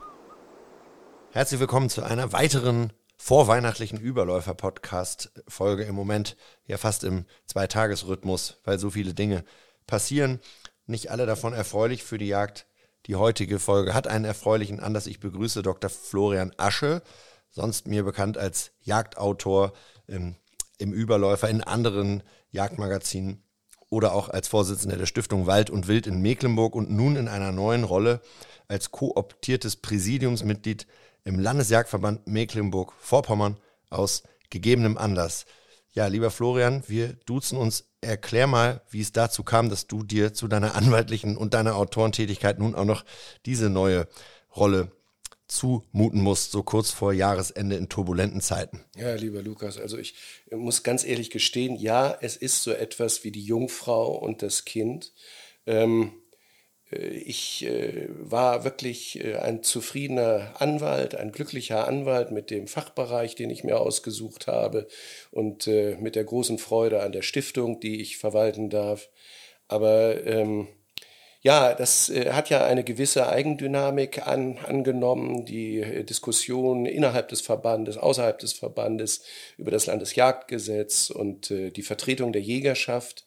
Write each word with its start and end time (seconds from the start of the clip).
Herzlich 1.32 1.60
willkommen 1.60 1.90
zu 1.90 2.02
einer 2.02 2.32
weiteren 2.32 2.94
vorweihnachtlichen 3.18 4.00
Überläufer-Podcast-Folge. 4.00 5.84
Im 5.84 5.94
Moment 5.94 6.38
ja 6.64 6.78
fast 6.78 7.04
im 7.04 7.26
Zweitagesrhythmus, 7.44 8.62
weil 8.64 8.78
so 8.78 8.88
viele 8.88 9.12
Dinge 9.12 9.44
passieren. 9.86 10.40
Nicht 10.86 11.10
alle 11.10 11.26
davon 11.26 11.52
erfreulich 11.52 12.02
für 12.04 12.16
die 12.16 12.28
Jagd. 12.28 12.66
Die 13.04 13.16
heutige 13.16 13.58
Folge 13.58 13.92
hat 13.92 14.06
einen 14.06 14.24
erfreulichen 14.24 14.80
Anlass. 14.80 15.06
Ich 15.06 15.20
begrüße 15.20 15.60
Dr. 15.60 15.90
Florian 15.90 16.54
Asche, 16.56 17.02
sonst 17.50 17.86
mir 17.86 18.02
bekannt 18.02 18.38
als 18.38 18.72
Jagdautor 18.80 19.74
im, 20.06 20.36
im 20.78 20.94
Überläufer 20.94 21.50
in 21.50 21.62
anderen 21.62 22.22
Jagdmagazinen 22.50 23.43
oder 23.94 24.12
auch 24.12 24.28
als 24.28 24.48
Vorsitzender 24.48 24.96
der 24.96 25.06
Stiftung 25.06 25.46
Wald 25.46 25.70
und 25.70 25.86
Wild 25.86 26.08
in 26.08 26.20
Mecklenburg 26.20 26.74
und 26.74 26.90
nun 26.90 27.14
in 27.14 27.28
einer 27.28 27.52
neuen 27.52 27.84
Rolle 27.84 28.20
als 28.66 28.90
kooptiertes 28.90 29.76
Präsidiumsmitglied 29.76 30.86
im 31.22 31.38
Landesjagdverband 31.38 32.26
Mecklenburg-Vorpommern 32.26 33.56
aus 33.90 34.24
gegebenem 34.50 34.98
Anlass. 34.98 35.46
Ja, 35.92 36.08
lieber 36.08 36.32
Florian, 36.32 36.82
wir 36.88 37.14
duzen 37.24 37.56
uns. 37.56 37.84
Erklär 38.00 38.48
mal, 38.48 38.82
wie 38.90 39.00
es 39.00 39.12
dazu 39.12 39.44
kam, 39.44 39.70
dass 39.70 39.86
du 39.86 40.02
dir 40.02 40.34
zu 40.34 40.48
deiner 40.48 40.74
anwaltlichen 40.74 41.36
und 41.36 41.54
deiner 41.54 41.76
Autorentätigkeit 41.76 42.58
nun 42.58 42.74
auch 42.74 42.84
noch 42.84 43.04
diese 43.46 43.70
neue 43.70 44.08
Rolle 44.54 44.90
zumuten 45.54 46.20
musst, 46.20 46.52
so 46.52 46.62
kurz 46.62 46.90
vor 46.90 47.12
Jahresende 47.12 47.76
in 47.76 47.88
turbulenten 47.88 48.40
Zeiten. 48.40 48.84
Ja, 48.96 49.14
lieber 49.14 49.42
Lukas, 49.42 49.78
also 49.78 49.98
ich 49.98 50.14
muss 50.50 50.82
ganz 50.82 51.04
ehrlich 51.04 51.30
gestehen, 51.30 51.76
ja, 51.76 52.16
es 52.20 52.36
ist 52.36 52.62
so 52.62 52.72
etwas 52.72 53.24
wie 53.24 53.30
die 53.30 53.44
Jungfrau 53.44 54.16
und 54.16 54.42
das 54.42 54.64
Kind. 54.64 55.12
Ähm, 55.66 56.12
äh, 56.90 57.08
ich 57.08 57.64
äh, 57.64 58.08
war 58.18 58.64
wirklich 58.64 59.22
äh, 59.24 59.36
ein 59.36 59.62
zufriedener 59.62 60.54
Anwalt, 60.60 61.14
ein 61.14 61.32
glücklicher 61.32 61.86
Anwalt 61.86 62.30
mit 62.30 62.50
dem 62.50 62.66
Fachbereich, 62.66 63.34
den 63.34 63.50
ich 63.50 63.64
mir 63.64 63.80
ausgesucht 63.80 64.46
habe 64.46 64.86
und 65.30 65.66
äh, 65.66 65.96
mit 66.00 66.16
der 66.16 66.24
großen 66.24 66.58
Freude 66.58 67.02
an 67.02 67.12
der 67.12 67.22
Stiftung, 67.22 67.80
die 67.80 68.00
ich 68.00 68.18
verwalten 68.18 68.70
darf. 68.70 69.08
Aber 69.68 70.24
ähm, 70.26 70.68
ja, 71.44 71.74
das 71.74 72.08
äh, 72.08 72.32
hat 72.32 72.48
ja 72.48 72.64
eine 72.64 72.84
gewisse 72.84 73.28
Eigendynamik 73.28 74.26
an, 74.26 74.56
angenommen. 74.66 75.44
Die 75.44 75.80
äh, 75.80 76.02
Diskussion 76.02 76.86
innerhalb 76.86 77.28
des 77.28 77.42
Verbandes, 77.42 77.98
außerhalb 77.98 78.38
des 78.38 78.54
Verbandes 78.54 79.22
über 79.58 79.70
das 79.70 79.84
Landesjagdgesetz 79.84 81.10
und 81.10 81.50
äh, 81.50 81.70
die 81.70 81.82
Vertretung 81.82 82.32
der 82.32 82.40
Jägerschaft. 82.40 83.26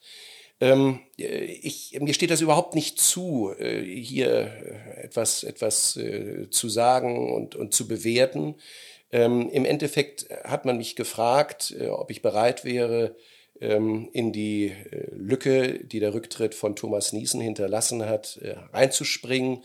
Ähm, 0.60 1.02
äh, 1.20 1.28
ich, 1.28 1.95
mir 2.02 2.16
steht 2.16 2.32
das 2.32 2.42
überhaupt 2.42 2.73
nicht 2.73 3.00
zu, 3.00 3.54
hier 3.56 4.52
etwas, 4.95 5.44
etwas 5.44 6.00
zu 6.50 6.70
sagen 6.70 7.32
und, 7.36 7.54
und 7.54 7.76
zu 7.76 7.88
bewerten. 7.88 8.55
Ähm, 9.11 9.48
Im 9.52 9.64
Endeffekt 9.64 10.28
hat 10.44 10.66
man 10.66 10.78
mich 10.78 10.95
gefragt, 10.95 11.76
ob 11.92 12.10
ich 12.10 12.23
bereit 12.23 12.66
wäre, 12.66 13.16
in 13.60 14.32
die 14.32 14.68
äh, 14.68 15.08
Lücke, 15.12 15.80
die 15.84 16.00
der 16.00 16.14
Rücktritt 16.14 16.54
von 16.54 16.76
Thomas 16.76 17.14
Niesen 17.14 17.42
hinterlassen 17.42 18.06
hat, 18.06 18.40
äh, 18.42 18.56
reinzuspringen. 18.73 19.64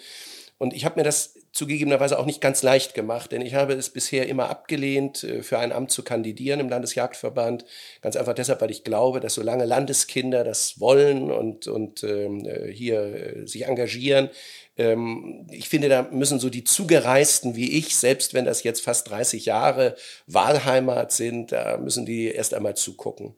Und 0.59 0.73
ich 0.73 0.85
habe 0.85 1.01
mir 1.01 1.05
das 1.05 1.35
zugegebenerweise 1.53 2.19
auch 2.19 2.25
nicht 2.25 2.41
ganz 2.41 2.63
leicht 2.63 2.95
gemacht, 2.95 3.33
denn 3.33 3.43
ich 3.43 3.55
habe 3.55 3.75
es 3.75 3.91
bisher 3.91 4.29
immer 4.29 4.49
abgelehnt, 4.49 5.25
äh, 5.25 5.43
für 5.43 5.59
ein 5.59 5.73
Amt 5.73 5.91
zu 5.91 6.03
kandidieren 6.03 6.61
im 6.61 6.69
Landesjagdverband. 6.69 7.65
Ganz 8.01 8.17
einfach 8.17 8.35
deshalb, 8.35 8.61
weil 8.63 8.71
ich 8.71 8.85
glaube, 8.85 9.21
dass 9.21 9.35
solange 9.35 9.67
Landeskinder 9.67 10.45
das 10.45 10.81
wollen 10.81 11.31
und, 11.31 11.67
und 11.67 12.03
ähm, 12.05 12.49
hier 12.71 13.43
sich 13.47 13.67
engagieren, 13.67 14.31
ähm, 14.79 15.47
ich 15.51 15.69
finde, 15.69 15.89
da 15.89 16.03
müssen 16.11 16.39
so 16.39 16.49
die 16.49 16.65
Zugereisten 16.65 17.57
wie 17.57 17.79
ich, 17.79 17.97
selbst 17.97 18.33
wenn 18.33 18.45
das 18.45 18.63
jetzt 18.63 18.81
fast 18.81 19.11
30 19.11 19.45
Jahre 19.45 19.97
Wahlheimat 20.27 21.13
sind, 21.13 21.53
da 21.53 21.77
müssen 21.77 22.07
die 22.07 22.29
erst 22.29 22.55
einmal 22.55 22.75
zugucken. 22.75 23.35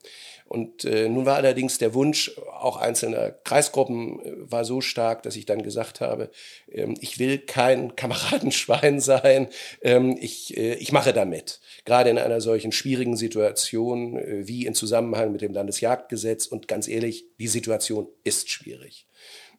Und 0.55 0.85
äh, 0.85 1.09
nun 1.09 1.27
war 1.27 1.35
allerdings 1.35 1.79
der 1.79 1.95
Wunsch 1.95 2.39
auch 2.39 2.77
einzelner 2.77 3.33
Kreisgruppen 3.33 4.21
äh, 4.21 4.33
war 4.53 4.65
so 4.65 4.81
stark, 4.81 5.25
dass 5.25 5.35
ich 5.35 5.47
dann 5.47 5.65
gesagt 5.65 6.01
habe, 6.01 6.31
ähm, 6.71 6.95
ich 7.01 7.19
will 7.19 7.39
kein 7.39 7.97
Kameradenschwein 7.97 9.01
sein, 9.01 9.49
ähm, 9.83 10.17
ich, 10.21 10.57
äh, 10.57 10.75
ich 10.75 10.93
mache 10.93 11.13
damit. 11.13 11.61
Gerade 11.85 12.11
in 12.11 12.19
einer 12.19 12.41
solchen 12.41 12.71
schwierigen 12.71 13.17
Situation 13.17 14.17
äh, 14.17 14.47
wie 14.47 14.65
in 14.65 14.77
Zusammenhang 14.77 15.33
mit 15.33 15.41
dem 15.41 15.53
Landesjagdgesetz. 15.53 16.47
Und 16.47 16.69
ganz 16.69 16.87
ehrlich, 16.87 17.25
die 17.41 17.49
Situation 17.49 18.07
ist 18.23 18.49
schwierig. 18.49 19.09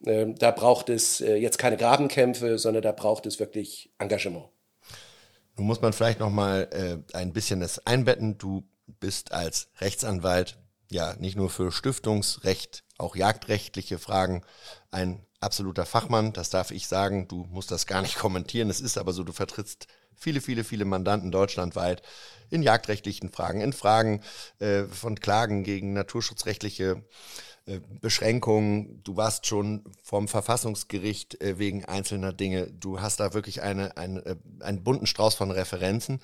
Ähm, 0.05 0.35
da 0.35 0.51
braucht 0.51 0.87
es 0.87 1.19
äh, 1.19 1.35
jetzt 1.35 1.57
keine 1.57 1.75
Grabenkämpfe, 1.75 2.57
sondern 2.57 2.83
da 2.83 2.93
braucht 2.93 3.25
es 3.25 3.37
wirklich 3.37 3.91
Engagement. 3.99 4.45
Nun 5.57 5.67
muss 5.67 5.81
man 5.81 5.91
vielleicht 5.91 6.21
noch 6.21 6.29
mal 6.29 6.69
äh, 6.71 7.17
ein 7.17 7.33
bisschen 7.33 7.59
das 7.59 7.85
einbetten. 7.85 8.37
Du 8.37 8.63
bist 9.01 9.33
als 9.33 9.67
Rechtsanwalt 9.81 10.57
ja 10.91 11.15
nicht 11.15 11.35
nur 11.35 11.49
für 11.49 11.71
Stiftungsrecht, 11.71 12.83
auch 12.97 13.15
jagdrechtliche 13.15 13.99
Fragen 13.99 14.43
ein 14.91 15.25
absoluter 15.39 15.85
Fachmann. 15.85 16.33
Das 16.33 16.49
darf 16.49 16.71
ich 16.71 16.87
sagen. 16.87 17.27
Du 17.27 17.45
musst 17.45 17.71
das 17.71 17.85
gar 17.85 18.01
nicht 18.01 18.15
kommentieren. 18.19 18.69
Es 18.69 18.81
ist 18.81 18.97
aber 18.97 19.13
so, 19.13 19.23
du 19.23 19.33
vertrittst 19.33 19.87
viele, 20.15 20.41
viele, 20.41 20.63
viele 20.63 20.85
Mandanten 20.85 21.31
deutschlandweit 21.31 22.01
in 22.49 22.63
jagdrechtlichen 22.63 23.31
Fragen, 23.31 23.61
in 23.61 23.73
Fragen 23.73 24.21
äh, 24.59 24.83
von 24.83 25.19
Klagen 25.19 25.63
gegen 25.63 25.93
naturschutzrechtliche 25.93 27.03
äh, 27.65 27.79
Beschränkungen. 28.01 29.03
Du 29.03 29.17
warst 29.17 29.45
schon 29.45 29.83
vom 30.03 30.27
Verfassungsgericht 30.27 31.41
äh, 31.41 31.57
wegen 31.59 31.85
einzelner 31.85 32.31
Dinge. 32.31 32.71
Du 32.71 33.01
hast 33.01 33.19
da 33.19 33.33
wirklich 33.33 33.61
eine, 33.61 33.97
eine, 33.97 34.25
äh, 34.25 34.35
einen 34.61 34.83
bunten 34.83 35.07
Strauß 35.07 35.35
von 35.35 35.51
Referenzen. 35.51 36.21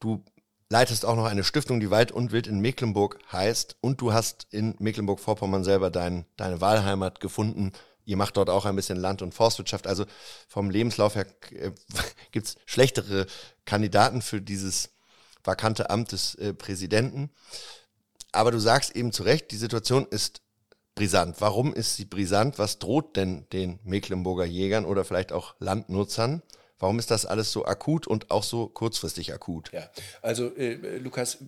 Du 0.00 0.24
leitest 0.70 1.04
auch 1.04 1.16
noch 1.16 1.26
eine 1.26 1.44
Stiftung, 1.44 1.80
die 1.80 1.90
Wald 1.90 2.12
und 2.12 2.32
Wild 2.32 2.46
in 2.46 2.60
Mecklenburg 2.60 3.18
heißt. 3.32 3.76
Und 3.80 4.00
du 4.00 4.12
hast 4.12 4.46
in 4.50 4.74
Mecklenburg-Vorpommern 4.78 5.64
selber 5.64 5.90
dein, 5.90 6.26
deine 6.36 6.60
Wahlheimat 6.60 7.20
gefunden. 7.20 7.72
Ihr 8.04 8.16
macht 8.16 8.36
dort 8.36 8.50
auch 8.50 8.64
ein 8.64 8.76
bisschen 8.76 8.98
Land- 8.98 9.22
und 9.22 9.34
Forstwirtschaft. 9.34 9.86
Also 9.86 10.04
vom 10.48 10.70
Lebenslauf 10.70 11.14
her 11.14 11.26
äh, 11.50 11.70
gibt 12.32 12.46
es 12.46 12.56
schlechtere 12.66 13.26
Kandidaten 13.64 14.22
für 14.22 14.40
dieses 14.40 14.90
vakante 15.42 15.90
Amt 15.90 16.12
des 16.12 16.34
äh, 16.36 16.54
Präsidenten. 16.54 17.30
Aber 18.32 18.50
du 18.50 18.58
sagst 18.58 18.96
eben 18.96 19.12
zu 19.12 19.22
Recht, 19.22 19.50
die 19.52 19.56
Situation 19.56 20.06
ist 20.06 20.42
brisant. 20.94 21.40
Warum 21.40 21.74
ist 21.74 21.96
sie 21.96 22.04
brisant? 22.04 22.58
Was 22.58 22.78
droht 22.78 23.16
denn 23.16 23.46
den 23.52 23.78
Mecklenburger 23.84 24.44
Jägern 24.44 24.84
oder 24.84 25.04
vielleicht 25.04 25.32
auch 25.32 25.54
Landnutzern? 25.58 26.42
Warum 26.80 26.98
ist 26.98 27.10
das 27.10 27.24
alles 27.24 27.52
so 27.52 27.64
akut 27.64 28.06
und 28.06 28.30
auch 28.32 28.42
so 28.42 28.66
kurzfristig 28.66 29.32
akut? 29.32 29.70
Ja, 29.72 29.88
also 30.22 30.54
äh, 30.56 30.74
Lukas, 30.98 31.38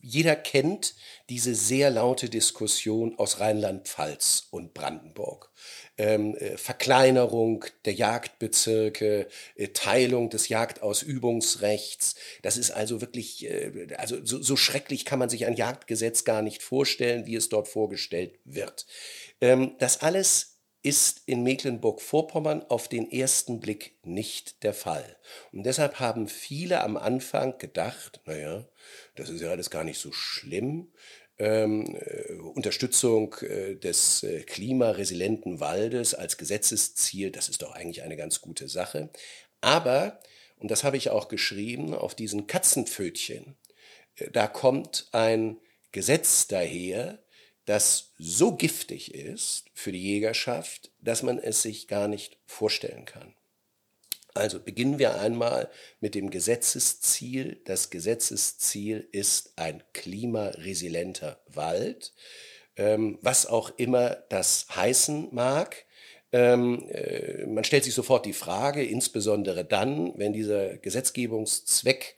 jeder 0.00 0.36
kennt 0.36 0.94
diese 1.28 1.54
sehr 1.54 1.90
laute 1.90 2.30
Diskussion 2.30 3.18
aus 3.18 3.40
Rheinland-Pfalz 3.40 4.48
und 4.50 4.72
Brandenburg. 4.72 5.50
Ähm, 5.98 6.34
äh, 6.36 6.56
Verkleinerung 6.56 7.66
der 7.84 7.92
Jagdbezirke, 7.92 9.28
äh, 9.54 9.68
Teilung 9.68 10.30
des 10.30 10.48
Jagdausübungsrechts. 10.48 12.14
Das 12.40 12.56
ist 12.56 12.70
also 12.70 13.02
wirklich, 13.02 13.44
äh, 13.44 13.94
also 13.98 14.24
so, 14.24 14.40
so, 14.40 14.56
schrecklich 14.56 15.04
kann 15.04 15.18
man 15.18 15.28
sich 15.28 15.44
ein 15.44 15.56
Jagdgesetz 15.56 16.24
gar 16.24 16.40
nicht 16.40 16.62
vorstellen, 16.62 17.26
wie 17.26 17.36
es 17.36 17.50
dort 17.50 17.68
vorgestellt 17.68 18.38
wird. 18.44 18.86
Ähm, 19.42 19.76
das 19.78 20.00
alles 20.00 20.49
ist 20.82 21.22
in 21.26 21.42
Mecklenburg-Vorpommern 21.42 22.62
auf 22.68 22.88
den 22.88 23.10
ersten 23.10 23.60
Blick 23.60 23.96
nicht 24.02 24.62
der 24.62 24.72
Fall. 24.72 25.16
Und 25.52 25.64
deshalb 25.64 26.00
haben 26.00 26.26
viele 26.26 26.82
am 26.82 26.96
Anfang 26.96 27.58
gedacht, 27.58 28.20
naja, 28.24 28.66
das 29.14 29.28
ist 29.28 29.42
ja 29.42 29.50
alles 29.50 29.70
gar 29.70 29.84
nicht 29.84 29.98
so 29.98 30.10
schlimm. 30.12 30.88
Ähm, 31.38 31.96
äh, 31.96 32.34
Unterstützung 32.34 33.34
äh, 33.40 33.74
des 33.74 34.22
äh, 34.22 34.42
klimaresilienten 34.42 35.60
Waldes 35.60 36.14
als 36.14 36.36
Gesetzesziel, 36.36 37.30
das 37.30 37.48
ist 37.48 37.62
doch 37.62 37.72
eigentlich 37.72 38.02
eine 38.02 38.16
ganz 38.16 38.40
gute 38.40 38.68
Sache. 38.68 39.10
Aber, 39.60 40.20
und 40.58 40.70
das 40.70 40.84
habe 40.84 40.96
ich 40.96 41.10
auch 41.10 41.28
geschrieben, 41.28 41.94
auf 41.94 42.14
diesen 42.14 42.46
Katzenpfötchen, 42.46 43.56
äh, 44.16 44.30
da 44.30 44.46
kommt 44.46 45.08
ein 45.12 45.56
Gesetz 45.92 46.46
daher, 46.46 47.18
das 47.64 48.12
so 48.18 48.56
giftig 48.56 49.14
ist 49.14 49.66
für 49.74 49.92
die 49.92 50.02
Jägerschaft, 50.02 50.90
dass 51.00 51.22
man 51.22 51.38
es 51.38 51.62
sich 51.62 51.88
gar 51.88 52.08
nicht 52.08 52.38
vorstellen 52.46 53.04
kann. 53.04 53.34
Also 54.34 54.60
beginnen 54.60 54.98
wir 54.98 55.18
einmal 55.20 55.68
mit 56.00 56.14
dem 56.14 56.30
Gesetzesziel. 56.30 57.60
Das 57.64 57.90
Gesetzesziel 57.90 59.08
ist 59.12 59.52
ein 59.56 59.82
klimaresilienter 59.92 61.40
Wald, 61.46 62.12
ähm, 62.76 63.18
was 63.22 63.46
auch 63.46 63.72
immer 63.76 64.10
das 64.28 64.66
heißen 64.74 65.28
mag. 65.32 65.84
Ähm, 66.32 66.88
äh, 66.90 67.44
man 67.46 67.64
stellt 67.64 67.82
sich 67.84 67.94
sofort 67.94 68.24
die 68.24 68.32
Frage, 68.32 68.84
insbesondere 68.84 69.64
dann, 69.64 70.16
wenn 70.16 70.32
dieser 70.32 70.76
Gesetzgebungszweck 70.76 72.16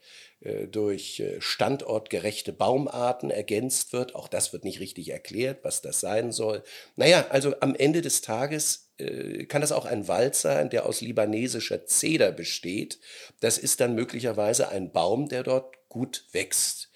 durch 0.67 1.21
äh, 1.21 1.39
standortgerechte 1.39 2.51
Baumarten 2.51 3.31
ergänzt 3.31 3.93
wird. 3.93 4.13
Auch 4.13 4.27
das 4.27 4.51
wird 4.51 4.65
nicht 4.65 4.81
richtig 4.81 5.09
erklärt, 5.09 5.63
was 5.63 5.81
das 5.81 6.01
sein 6.01 6.31
soll. 6.31 6.63
Naja, 6.97 7.27
also 7.29 7.55
am 7.61 7.75
Ende 7.75 8.01
des 8.01 8.21
Tages 8.21 8.91
äh, 8.97 9.45
kann 9.45 9.61
das 9.61 9.71
auch 9.71 9.85
ein 9.85 10.07
Wald 10.09 10.35
sein, 10.35 10.69
der 10.69 10.85
aus 10.85 10.99
libanesischer 10.99 11.85
Zeder 11.85 12.31
besteht. 12.31 12.99
Das 13.39 13.57
ist 13.57 13.79
dann 13.79 13.95
möglicherweise 13.95 14.67
ein 14.67 14.91
Baum, 14.91 15.29
der 15.29 15.43
dort 15.43 15.75
gut 15.87 16.25
wächst. 16.33 16.91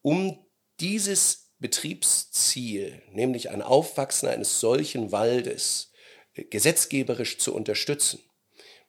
Um 0.00 0.46
dieses 0.78 1.52
Betriebsziel, 1.58 3.02
nämlich 3.10 3.50
ein 3.50 3.62
Aufwachsen 3.62 4.28
eines 4.28 4.60
solchen 4.60 5.10
Waldes, 5.10 5.92
gesetzgeberisch 6.34 7.38
zu 7.38 7.54
unterstützen, 7.54 8.20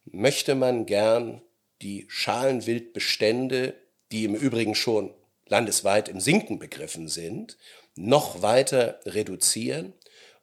möchte 0.06 0.56
man 0.56 0.86
gern 0.86 1.42
die 1.82 2.06
Schalenwildbestände, 2.08 3.76
die 4.16 4.24
im 4.24 4.34
Übrigen 4.34 4.76
schon 4.76 5.14
landesweit 5.46 6.08
im 6.08 6.22
Sinken 6.22 6.58
begriffen 6.58 7.10
sind, 7.10 7.58
noch 7.96 8.42
weiter 8.42 9.02
reduzieren. 9.06 9.94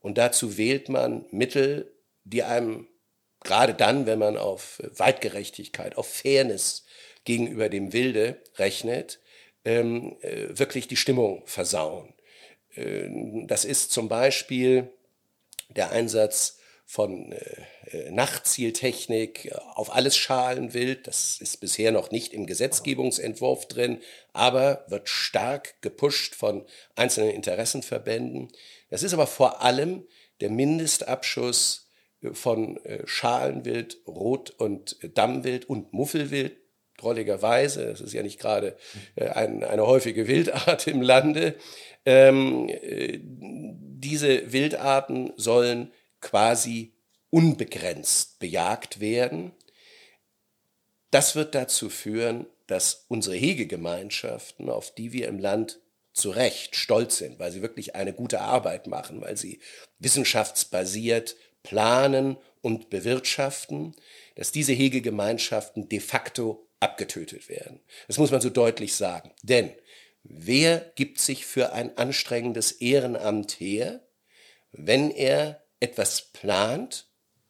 Und 0.00 0.18
dazu 0.18 0.58
wählt 0.58 0.90
man 0.90 1.24
Mittel, 1.30 1.90
die 2.24 2.42
einem 2.42 2.86
gerade 3.40 3.72
dann, 3.72 4.04
wenn 4.04 4.18
man 4.18 4.36
auf 4.36 4.82
Weitgerechtigkeit, 4.94 5.96
auf 5.96 6.06
Fairness 6.06 6.84
gegenüber 7.24 7.70
dem 7.70 7.94
Wilde 7.94 8.42
rechnet, 8.56 9.20
ähm, 9.64 10.16
äh, 10.20 10.48
wirklich 10.50 10.86
die 10.86 10.96
Stimmung 10.96 11.42
versauen. 11.46 12.12
Äh, 12.74 13.08
das 13.46 13.64
ist 13.64 13.90
zum 13.90 14.08
Beispiel 14.10 14.90
der 15.70 15.92
Einsatz 15.92 16.58
von 16.92 17.32
äh, 17.32 18.10
Nachtzieltechnik 18.10 19.50
auf 19.76 19.94
alles 19.94 20.14
Schalenwild. 20.14 21.06
Das 21.06 21.40
ist 21.40 21.58
bisher 21.58 21.90
noch 21.90 22.10
nicht 22.10 22.34
im 22.34 22.44
Gesetzgebungsentwurf 22.44 23.66
drin, 23.66 24.02
aber 24.34 24.84
wird 24.88 25.08
stark 25.08 25.80
gepusht 25.80 26.34
von 26.34 26.66
einzelnen 26.94 27.30
Interessenverbänden. 27.30 28.52
Das 28.90 29.02
ist 29.02 29.14
aber 29.14 29.26
vor 29.26 29.62
allem 29.62 30.06
der 30.42 30.50
Mindestabschuss 30.50 31.88
äh, 32.20 32.34
von 32.34 32.76
äh, 32.84 33.06
Schalenwild, 33.06 33.96
Rot- 34.06 34.50
und 34.50 34.98
Dammwild 35.14 35.64
und 35.64 35.94
Muffelwild. 35.94 36.58
Drolligerweise, 36.98 37.86
das 37.86 38.02
ist 38.02 38.12
ja 38.12 38.22
nicht 38.22 38.38
gerade 38.38 38.76
äh, 39.16 39.28
ein, 39.28 39.64
eine 39.64 39.86
häufige 39.86 40.28
Wildart 40.28 40.86
im 40.88 41.00
Lande. 41.00 41.54
Ähm, 42.04 42.68
äh, 42.68 43.18
diese 43.22 44.52
Wildarten 44.52 45.32
sollen 45.36 45.90
quasi 46.22 46.92
unbegrenzt 47.28 48.38
bejagt 48.38 49.00
werden. 49.00 49.52
Das 51.10 51.36
wird 51.36 51.54
dazu 51.54 51.90
führen, 51.90 52.46
dass 52.66 53.04
unsere 53.08 53.36
Hegegemeinschaften, 53.36 54.70
auf 54.70 54.94
die 54.94 55.12
wir 55.12 55.28
im 55.28 55.38
Land 55.38 55.80
zu 56.14 56.30
Recht 56.30 56.76
stolz 56.76 57.18
sind, 57.18 57.38
weil 57.38 57.52
sie 57.52 57.62
wirklich 57.62 57.94
eine 57.94 58.12
gute 58.12 58.40
Arbeit 58.40 58.86
machen, 58.86 59.20
weil 59.20 59.36
sie 59.36 59.60
wissenschaftsbasiert 59.98 61.36
planen 61.62 62.36
und 62.60 62.90
bewirtschaften, 62.90 63.94
dass 64.34 64.52
diese 64.52 64.72
Hegegemeinschaften 64.72 65.88
de 65.88 66.00
facto 66.00 66.66
abgetötet 66.80 67.48
werden. 67.48 67.80
Das 68.08 68.18
muss 68.18 68.30
man 68.30 68.40
so 68.40 68.50
deutlich 68.50 68.94
sagen. 68.94 69.30
Denn 69.42 69.70
wer 70.22 70.80
gibt 70.96 71.20
sich 71.20 71.46
für 71.46 71.72
ein 71.72 71.96
anstrengendes 71.96 72.72
Ehrenamt 72.72 73.52
her, 73.52 74.00
wenn 74.72 75.10
er 75.10 75.61
etwas 75.82 76.32
plant 76.32 77.06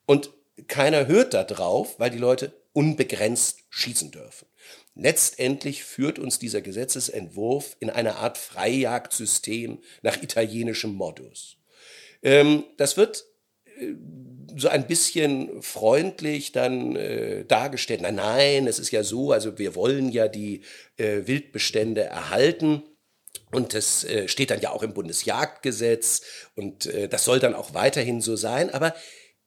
und 0.06 0.30
keiner 0.66 1.06
hört 1.06 1.34
da 1.34 1.44
drauf, 1.44 1.98
weil 1.98 2.10
die 2.10 2.18
Leute 2.18 2.52
unbegrenzt 2.72 3.60
schießen 3.70 4.10
dürfen. 4.10 4.46
Letztendlich 4.94 5.84
führt 5.84 6.18
uns 6.18 6.38
dieser 6.38 6.60
Gesetzesentwurf 6.60 7.76
in 7.80 7.90
eine 7.90 8.16
Art 8.16 8.38
Freijagdsystem 8.38 9.78
nach 10.02 10.22
italienischem 10.22 10.92
Modus. 10.92 11.56
Ähm, 12.22 12.64
das 12.76 12.96
wird 12.96 13.24
äh, 13.78 13.94
so 14.56 14.68
ein 14.68 14.86
bisschen 14.86 15.62
freundlich 15.62 16.52
dann 16.52 16.96
äh, 16.96 17.44
dargestellt. 17.44 18.02
Nein, 18.02 18.16
nein, 18.16 18.66
es 18.66 18.78
ist 18.78 18.90
ja 18.90 19.02
so, 19.02 19.32
also 19.32 19.58
wir 19.58 19.74
wollen 19.74 20.10
ja 20.10 20.28
die 20.28 20.60
äh, 20.98 21.26
Wildbestände 21.26 22.02
erhalten. 22.02 22.82
Und 23.52 23.74
das 23.74 24.02
äh, 24.04 24.28
steht 24.28 24.50
dann 24.50 24.60
ja 24.60 24.70
auch 24.70 24.82
im 24.82 24.94
Bundesjagdgesetz 24.94 26.22
und 26.56 26.86
äh, 26.86 27.08
das 27.08 27.24
soll 27.24 27.38
dann 27.38 27.54
auch 27.54 27.74
weiterhin 27.74 28.20
so 28.20 28.34
sein. 28.34 28.70
Aber 28.70 28.94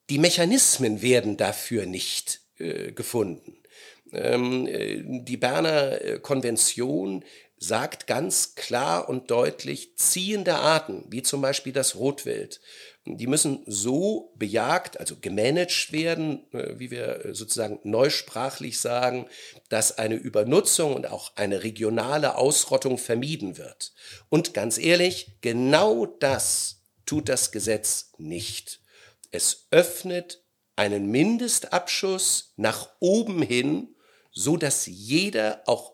die 0.09 0.19
Mechanismen 0.19 1.01
werden 1.01 1.37
dafür 1.37 1.85
nicht 1.87 2.41
äh, 2.57 2.91
gefunden. 2.91 3.57
Ähm, 4.13 4.67
äh, 4.67 5.01
die 5.03 5.37
Berner 5.37 6.01
äh, 6.01 6.19
Konvention 6.19 7.25
sagt 7.57 8.05
ganz 8.05 8.55
klar 8.55 9.09
und 9.09 9.31
deutlich, 9.31 9.97
ziehende 9.97 10.55
Arten, 10.55 11.05
wie 11.09 11.23
zum 11.23 11.41
Beispiel 11.41 11.73
das 11.73 11.95
Rotwild, 11.95 12.61
die 13.05 13.27
müssen 13.27 13.63
so 13.67 14.33
bejagt, 14.35 14.99
also 14.99 15.15
gemanagt 15.17 15.91
werden, 15.91 16.51
äh, 16.53 16.79
wie 16.79 16.89
wir 16.89 17.33
sozusagen 17.33 17.79
neusprachlich 17.83 18.79
sagen, 18.79 19.27
dass 19.69 19.97
eine 19.97 20.15
Übernutzung 20.15 20.95
und 20.95 21.07
auch 21.07 21.35
eine 21.35 21.63
regionale 21.63 22.35
Ausrottung 22.35 22.97
vermieden 22.97 23.57
wird. 23.57 23.93
Und 24.29 24.53
ganz 24.53 24.77
ehrlich, 24.79 25.37
genau 25.41 26.05
das 26.07 26.81
tut 27.05 27.29
das 27.29 27.51
Gesetz 27.51 28.13
nicht. 28.17 28.81
Es 29.29 29.67
öffnet 29.69 30.43
einen 30.75 31.11
Mindestabschuss 31.11 32.53
nach 32.57 32.89
oben 32.99 33.41
hin, 33.41 33.95
so 34.31 34.57
dass 34.57 34.87
jeder 34.87 35.61
auch 35.67 35.93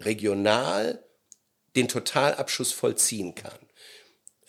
regional 0.00 1.04
den 1.76 1.88
Totalabschuss 1.88 2.72
vollziehen 2.72 3.34
kann. 3.34 3.67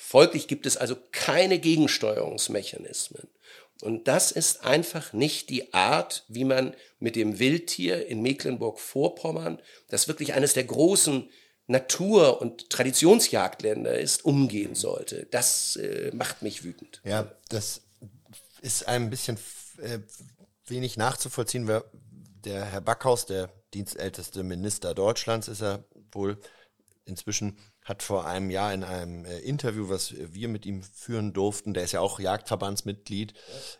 Folglich 0.01 0.47
gibt 0.47 0.65
es 0.65 0.77
also 0.77 0.95
keine 1.11 1.59
Gegensteuerungsmechanismen. 1.59 3.27
Und 3.81 4.07
das 4.07 4.31
ist 4.31 4.63
einfach 4.63 5.11
nicht 5.11 5.49
die 5.49 5.73
Art, 5.73 6.23
wie 6.29 6.45
man 6.45 6.73
mit 6.99 7.17
dem 7.17 7.37
Wildtier 7.37 8.07
in 8.07 8.21
Mecklenburg-Vorpommern, 8.21 9.61
das 9.89 10.07
wirklich 10.07 10.33
eines 10.33 10.53
der 10.53 10.63
großen 10.63 11.29
Natur- 11.67 12.41
und 12.41 12.69
Traditionsjagdländer 12.69 13.99
ist, 13.99 14.23
umgehen 14.23 14.73
sollte. 14.73 15.27
Das 15.31 15.75
äh, 15.75 16.11
macht 16.13 16.41
mich 16.41 16.63
wütend. 16.63 17.01
Ja, 17.03 17.29
das 17.49 17.81
ist 18.61 18.87
ein 18.87 19.09
bisschen 19.09 19.37
äh, 19.81 19.99
wenig 20.65 20.95
nachzuvollziehen. 20.95 21.69
Der 22.45 22.65
Herr 22.65 22.81
Backhaus, 22.81 23.25
der 23.25 23.49
dienstälteste 23.73 24.43
Minister 24.43 24.93
Deutschlands, 24.93 25.49
ist 25.49 25.61
er 25.61 25.83
wohl 26.13 26.39
inzwischen 27.05 27.57
hat 27.89 28.03
vor 28.03 28.25
einem 28.25 28.49
Jahr 28.49 28.73
in 28.73 28.83
einem 28.83 29.25
äh, 29.25 29.39
Interview, 29.39 29.89
was 29.89 30.13
wir 30.15 30.47
mit 30.47 30.65
ihm 30.65 30.83
führen 30.83 31.33
durften, 31.33 31.73
der 31.73 31.83
ist 31.83 31.91
ja 31.91 31.99
auch 31.99 32.19
Jagdverbandsmitglied 32.19 33.33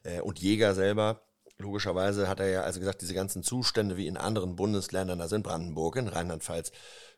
äh, 0.03 0.19
und 0.21 0.39
Jäger 0.39 0.75
selber, 0.75 1.21
logischerweise 1.59 2.27
hat 2.27 2.39
er 2.39 2.49
ja 2.49 2.61
also 2.61 2.79
gesagt, 2.79 3.01
diese 3.01 3.13
ganzen 3.13 3.43
Zustände 3.43 3.97
wie 3.97 4.07
in 4.07 4.17
anderen 4.17 4.55
Bundesländern, 4.55 5.21
also 5.21 5.35
in 5.35 5.43
Brandenburg, 5.43 5.97
in 5.97 6.07
Rheinland-Pfalz 6.07 6.71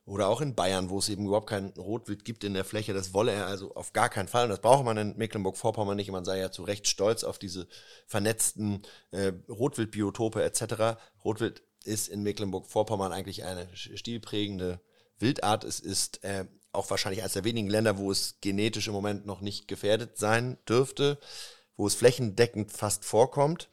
oder 0.04 0.28
auch 0.28 0.42
in 0.42 0.56
Bayern, 0.56 0.90
wo 0.90 0.98
es 0.98 1.10
eben 1.10 1.26
überhaupt 1.28 1.50
kein 1.50 1.70
Rotwild 1.78 2.26
gibt 2.26 2.44
in 2.44 2.56
der 2.56 2.66
Fläche, 2.66 2.94
das 2.94 3.14
wolle 3.14 3.32
er 3.32 3.46
also 3.46 3.76
auf 3.76 3.94
gar 3.94 4.10
keinen 4.10 4.28
Fall 4.28 4.46
und 4.46 4.50
das 4.50 4.60
braucht 4.60 4.84
man 4.84 4.98
in 4.98 5.16
Mecklenburg-Vorpommern 5.16 5.96
nicht. 5.96 6.12
Man 6.12 6.26
sei 6.26 6.40
ja 6.40 6.52
zu 6.52 6.64
Recht 6.64 6.88
stolz 6.88 7.24
auf 7.24 7.38
diese 7.38 7.68
vernetzten 8.08 8.82
äh, 9.12 9.32
Rotwildbiotope 9.48 10.44
etc. 10.44 11.00
Rotwild 11.24 11.62
ist 11.84 12.10
in 12.10 12.24
Mecklenburg-Vorpommern 12.24 13.12
eigentlich 13.12 13.44
eine 13.44 13.68
stilprägende 13.76 14.82
Wildart. 15.20 15.64
Es 15.64 15.80
ist 15.80 16.24
äh, 16.24 16.46
auch 16.74 16.90
wahrscheinlich 16.90 17.22
eines 17.22 17.34
der 17.34 17.44
wenigen 17.44 17.70
Länder, 17.70 17.98
wo 17.98 18.12
es 18.12 18.36
genetisch 18.42 18.88
im 18.88 18.94
Moment 18.94 19.26
noch 19.26 19.42
nicht 19.42 19.68
gefährdet 19.68 20.18
sein 20.18 20.58
dürfte, 20.68 21.20
wo 21.78 21.88
es 21.88 21.96
flächendeckend 21.96 22.72
fast 22.72 23.06
vorkommt. 23.06 23.70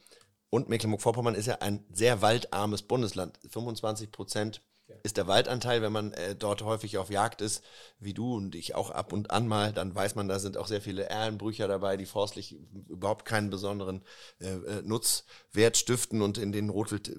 Und 0.49 0.67
Mecklenburg-Vorpommern 0.67 1.35
ist 1.35 1.45
ja 1.45 1.59
ein 1.59 1.85
sehr 1.91 2.21
waldarmes 2.21 2.81
Bundesland. 2.81 3.39
25 3.49 4.11
Prozent 4.11 4.61
ist 5.03 5.17
der 5.17 5.27
Waldanteil, 5.27 5.81
wenn 5.81 5.91
man 5.91 6.13
äh, 6.13 6.35
dort 6.35 6.63
häufig 6.63 6.97
auf 6.97 7.09
Jagd 7.09 7.41
ist, 7.41 7.63
wie 7.99 8.13
du 8.13 8.35
und 8.35 8.55
ich 8.55 8.75
auch 8.75 8.89
ab 8.89 9.13
und 9.13 9.31
an 9.31 9.47
mal, 9.47 9.71
dann 9.71 9.93
weiß 9.93 10.15
man, 10.15 10.27
da 10.27 10.39
sind 10.39 10.57
auch 10.57 10.67
sehr 10.67 10.81
viele 10.81 11.05
Erlenbrücher 11.05 11.67
dabei, 11.67 11.97
die 11.97 12.05
forstlich 12.05 12.55
überhaupt 12.87 13.25
keinen 13.25 13.49
besonderen 13.49 14.01
äh, 14.39 14.47
äh 14.47 14.81
Nutzwert 14.83 15.77
stiften 15.77 16.21
und 16.21 16.37
in 16.37 16.51
den 16.51 16.69
Rotwild 16.69 17.09
äh, 17.09 17.15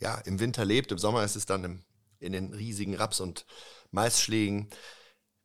ja 0.00 0.18
im 0.24 0.40
Winter 0.40 0.64
lebt. 0.64 0.92
Im 0.92 0.98
Sommer 0.98 1.24
ist 1.24 1.36
es 1.36 1.46
dann 1.46 1.64
im, 1.64 1.82
in 2.18 2.32
den 2.32 2.54
riesigen 2.54 2.94
Raps- 2.94 3.20
und 3.20 3.44
Maisschlägen 3.90 4.68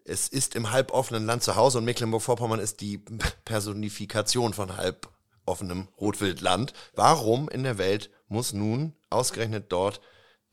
es 0.08 0.30
ist 0.30 0.56
im 0.56 0.72
halboffenen 0.72 1.26
Land 1.26 1.44
zu 1.44 1.56
Hause 1.56 1.80
und 1.80 1.86
Mecklenburg-Vorpommern 1.86 2.60
ist 2.60 2.82
die 2.82 3.00
Personifikation 3.46 4.54
von 4.54 4.78
halboffenem 4.78 5.90
Rotwildland. 6.00 6.74
Warum 6.94 7.50
in 7.50 7.64
der 7.64 7.78
Welt 7.78 8.10
muss 8.28 8.54
nun 8.54 8.94
ausgerechnet 9.10 9.66
dort 9.70 10.00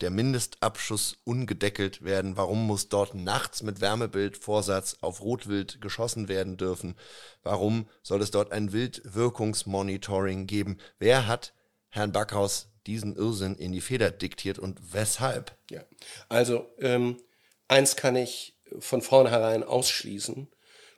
der 0.01 0.09
Mindestabschuss 0.09 1.17
ungedeckelt 1.23 2.03
werden? 2.03 2.35
Warum 2.35 2.67
muss 2.67 2.89
dort 2.89 3.15
nachts 3.15 3.63
mit 3.63 3.79
Wärmebildvorsatz 3.79 4.97
auf 4.99 5.21
Rotwild 5.21 5.79
geschossen 5.79 6.27
werden 6.27 6.57
dürfen? 6.57 6.95
Warum 7.41 7.87
soll 8.03 8.21
es 8.21 8.31
dort 8.31 8.51
ein 8.51 8.73
Wildwirkungsmonitoring 8.73 10.47
geben? 10.47 10.79
Wer 10.99 11.27
hat 11.27 11.53
Herrn 11.87 12.11
Backhaus 12.11 12.67
diesen 12.87 13.15
Irrsinn 13.15 13.55
in 13.55 13.71
die 13.71 13.81
Feder 13.81 14.11
diktiert 14.11 14.59
und 14.59 14.93
weshalb? 14.93 15.57
Ja, 15.71 15.81
also 16.27 16.67
ähm, 16.79 17.21
eins 17.69 17.95
kann 17.95 18.17
ich 18.17 18.54
von 18.79 19.01
vornherein 19.01 19.63
ausschließen, 19.63 20.47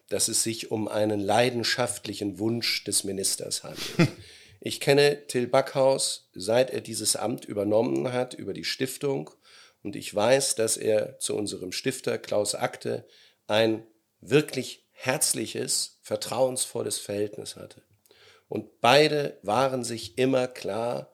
dass 0.09 0.27
es 0.27 0.43
sich 0.43 0.71
um 0.71 0.87
einen 0.87 1.19
leidenschaftlichen 1.19 2.39
Wunsch 2.39 2.83
des 2.83 3.03
Ministers 3.03 3.63
handelt. 3.63 4.11
Ich 4.59 4.79
kenne 4.79 5.27
Till 5.27 5.45
Backhaus, 5.45 6.31
seit 6.33 6.71
er 6.71 6.81
dieses 6.81 7.15
Amt 7.15 7.45
übernommen 7.45 8.11
hat 8.11 8.33
über 8.33 8.53
die 8.53 8.63
Stiftung 8.63 9.29
und 9.83 9.95
ich 9.95 10.13
weiß, 10.13 10.55
dass 10.55 10.77
er 10.77 11.19
zu 11.19 11.35
unserem 11.35 11.71
Stifter 11.71 12.17
Klaus 12.17 12.55
Akte 12.55 13.07
ein 13.45 13.85
wirklich 14.19 14.87
herzliches, 14.91 15.99
vertrauensvolles 16.01 16.97
Verhältnis 16.97 17.55
hatte. 17.55 17.83
Und 18.49 18.81
beide 18.81 19.37
waren 19.43 19.83
sich 19.83 20.17
immer 20.17 20.47
klar 20.47 21.13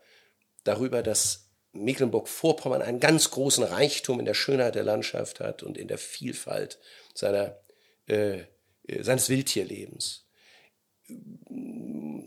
darüber, 0.63 1.03
dass 1.03 1.42
Mecklenburg-Vorpommern 1.74 2.82
einen 2.82 3.00
ganz 3.00 3.32
großen 3.32 3.63
Reichtum 3.63 4.20
in 4.20 4.25
der 4.25 4.34
Schönheit 4.34 4.75
der 4.75 4.84
Landschaft 4.84 5.39
hat 5.39 5.63
und 5.63 5.77
in 5.77 5.88
der 5.88 5.98
Vielfalt 5.98 6.80
seiner, 7.13 7.60
äh, 8.08 8.42
äh 8.88 9.03
seines 9.03 9.30
Wildtierlebens. 9.30 10.25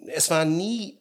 Es 0.09 0.31
war 0.31 0.45
nie 0.45 1.01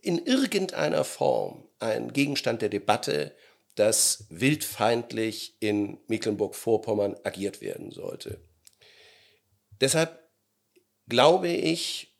in 0.00 0.18
irgendeiner 0.18 1.04
Form 1.04 1.68
ein 1.78 2.12
Gegenstand 2.12 2.62
der 2.62 2.68
Debatte, 2.68 3.34
dass 3.74 4.26
wildfeindlich 4.28 5.56
in 5.60 5.98
Mecklenburg-Vorpommern 6.08 7.16
agiert 7.24 7.60
werden 7.60 7.90
sollte. 7.90 8.40
Deshalb 9.80 10.22
glaube 11.08 11.48
ich, 11.48 12.11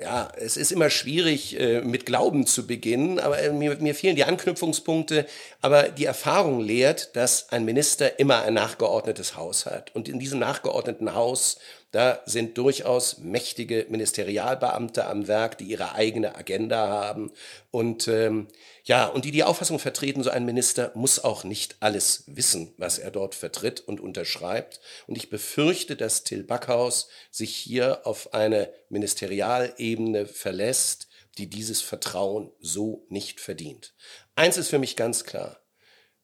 ja, 0.00 0.32
es 0.36 0.56
ist 0.56 0.72
immer 0.72 0.88
schwierig, 0.88 1.58
äh, 1.60 1.82
mit 1.82 2.06
Glauben 2.06 2.46
zu 2.46 2.66
beginnen, 2.66 3.18
aber 3.18 3.38
äh, 3.38 3.52
mir, 3.52 3.76
mir 3.76 3.94
fehlen 3.94 4.16
die 4.16 4.24
Anknüpfungspunkte. 4.24 5.26
Aber 5.60 5.84
die 5.84 6.06
Erfahrung 6.06 6.60
lehrt, 6.60 7.14
dass 7.16 7.50
ein 7.50 7.64
Minister 7.64 8.18
immer 8.18 8.42
ein 8.42 8.54
nachgeordnetes 8.54 9.36
Haus 9.36 9.66
hat. 9.66 9.94
Und 9.94 10.08
in 10.08 10.18
diesem 10.18 10.38
nachgeordneten 10.38 11.14
Haus 11.14 11.58
da 11.92 12.22
sind 12.24 12.56
durchaus 12.56 13.18
mächtige 13.18 13.86
Ministerialbeamte 13.88 15.06
am 15.06 15.26
Werk, 15.26 15.58
die 15.58 15.64
ihre 15.64 15.94
eigene 15.94 16.36
Agenda 16.36 16.88
haben 16.88 17.32
und 17.70 18.06
ähm, 18.06 18.48
ja, 18.84 19.06
und 19.06 19.24
die 19.24 19.30
die 19.30 19.44
Auffassung 19.44 19.78
vertreten, 19.78 20.22
so 20.22 20.30
ein 20.30 20.44
Minister 20.44 20.92
muss 20.94 21.22
auch 21.22 21.44
nicht 21.44 21.76
alles 21.80 22.24
wissen, 22.26 22.74
was 22.76 22.98
er 22.98 23.10
dort 23.10 23.34
vertritt 23.34 23.80
und 23.80 24.00
unterschreibt. 24.00 24.80
Und 25.06 25.16
ich 25.16 25.30
befürchte, 25.30 25.96
dass 25.96 26.24
Till 26.24 26.44
Backhaus 26.44 27.08
sich 27.30 27.54
hier 27.54 28.06
auf 28.06 28.34
eine 28.34 28.72
Ministerialebene 28.88 30.26
verlässt, 30.26 31.08
die 31.38 31.48
dieses 31.48 31.82
Vertrauen 31.82 32.50
so 32.60 33.06
nicht 33.08 33.40
verdient. 33.40 33.94
Eins 34.34 34.56
ist 34.56 34.68
für 34.68 34.78
mich 34.78 34.96
ganz 34.96 35.24
klar. 35.24 35.60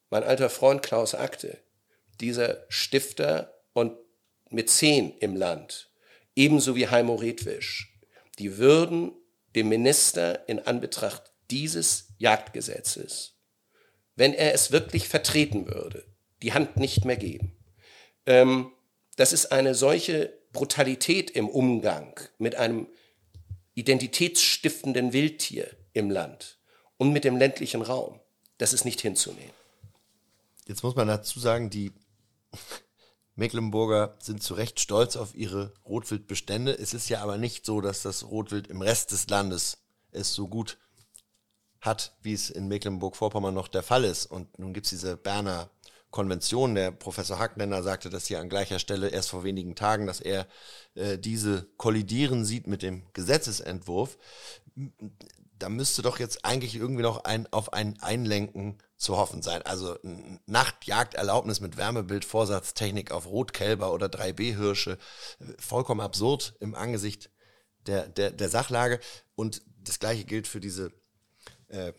Mein 0.09 0.23
alter 0.23 0.49
Freund 0.49 0.81
Klaus 0.83 1.15
Akte, 1.15 1.59
dieser 2.19 2.65
Stifter 2.69 3.53
und 3.73 3.97
mit 4.49 4.69
zehn 4.69 5.17
im 5.19 5.35
Land, 5.35 5.91
ebenso 6.35 6.75
wie 6.75 6.87
Heimo 6.87 7.15
Redwisch, 7.15 7.99
die 8.39 8.57
würden 8.57 9.11
dem 9.55 9.69
Minister 9.69 10.47
in 10.47 10.59
Anbetracht 10.59 11.33
dieses 11.49 12.09
Jagdgesetzes, 12.17 13.35
wenn 14.15 14.33
er 14.33 14.53
es 14.53 14.71
wirklich 14.71 15.07
vertreten 15.07 15.67
würde, 15.67 16.05
die 16.41 16.53
Hand 16.53 16.77
nicht 16.77 17.05
mehr 17.05 17.17
geben. 17.17 17.57
Ähm, 18.25 18.71
das 19.15 19.33
ist 19.33 19.51
eine 19.51 19.73
solche 19.73 20.37
Brutalität 20.51 21.31
im 21.31 21.49
Umgang 21.49 22.19
mit 22.37 22.55
einem 22.55 22.87
identitätsstiftenden 23.73 25.13
Wildtier 25.13 25.69
im 25.93 26.09
Land 26.09 26.59
und 26.97 27.13
mit 27.13 27.23
dem 27.23 27.37
ländlichen 27.37 27.81
Raum. 27.81 28.19
Das 28.57 28.73
ist 28.73 28.85
nicht 28.85 29.01
hinzunehmen. 29.01 29.53
Jetzt 30.67 30.83
muss 30.83 30.95
man 30.95 31.07
dazu 31.07 31.39
sagen, 31.39 31.69
die 31.69 31.91
Mecklenburger 33.37 34.15
sind 34.19 34.41
zu 34.41 34.55
Recht 34.55 34.79
stolz 34.79 35.15
auf 35.15 35.35
ihre 35.35 35.71
Rotwildbestände. 35.85 36.77
Es 36.77 36.95
ist 36.95 37.07
ja 37.07 37.21
aber 37.21 37.37
nicht 37.37 37.65
so, 37.65 37.81
dass 37.81 38.01
das 38.01 38.25
Rotwild 38.25 38.67
im 38.67 38.81
Rest 38.81 39.11
des 39.11 39.29
Landes 39.29 39.77
es 40.11 40.33
so 40.33 40.47
gut 40.47 40.79
hat, 41.79 42.17
wie 42.23 42.33
es 42.33 42.49
in 42.49 42.67
Mecklenburg-Vorpommern 42.67 43.53
noch 43.53 43.67
der 43.67 43.83
Fall 43.83 44.05
ist. 44.05 44.25
Und 44.25 44.57
nun 44.57 44.73
gibt 44.73 44.87
es 44.87 44.89
diese 44.89 45.17
Berner 45.17 45.69
Konvention. 46.09 46.73
Der 46.73 46.89
Professor 46.89 47.37
Hackländer 47.37 47.83
sagte 47.83 48.09
das 48.09 48.25
hier 48.25 48.39
an 48.39 48.49
gleicher 48.49 48.79
Stelle 48.79 49.09
erst 49.09 49.29
vor 49.29 49.43
wenigen 49.43 49.75
Tagen, 49.75 50.07
dass 50.07 50.19
er 50.19 50.47
äh, 50.95 51.19
diese 51.19 51.67
kollidieren 51.77 52.43
sieht 52.43 52.65
mit 52.65 52.81
dem 52.81 53.03
Gesetzesentwurf. 53.13 54.17
Da 55.59 55.69
müsste 55.69 56.01
doch 56.01 56.17
jetzt 56.17 56.43
eigentlich 56.43 56.75
irgendwie 56.75 57.03
noch 57.03 57.23
ein, 57.23 57.51
auf 57.53 57.71
ein 57.71 58.01
Einlenken 58.01 58.79
zu 58.97 59.15
hoffen 59.15 59.41
sein. 59.41 59.61
Also 59.61 59.97
Nachtjagderlaubnis 60.45 61.61
mit 61.61 61.77
Wärmebildvorsatztechnik 61.77 63.11
auf 63.11 63.27
Rotkälber 63.27 63.93
oder 63.93 64.07
3B-Hirsche, 64.07 64.97
vollkommen 65.59 66.01
absurd 66.01 66.55
im 66.59 66.75
Angesicht 66.75 67.29
der, 67.85 68.07
der, 68.07 68.31
der 68.31 68.49
Sachlage. 68.49 68.99
Und 69.35 69.61
das 69.79 69.99
gleiche 69.99 70.25
gilt 70.25 70.47
für 70.47 70.59
diese 70.59 70.91
äh, 71.67 71.93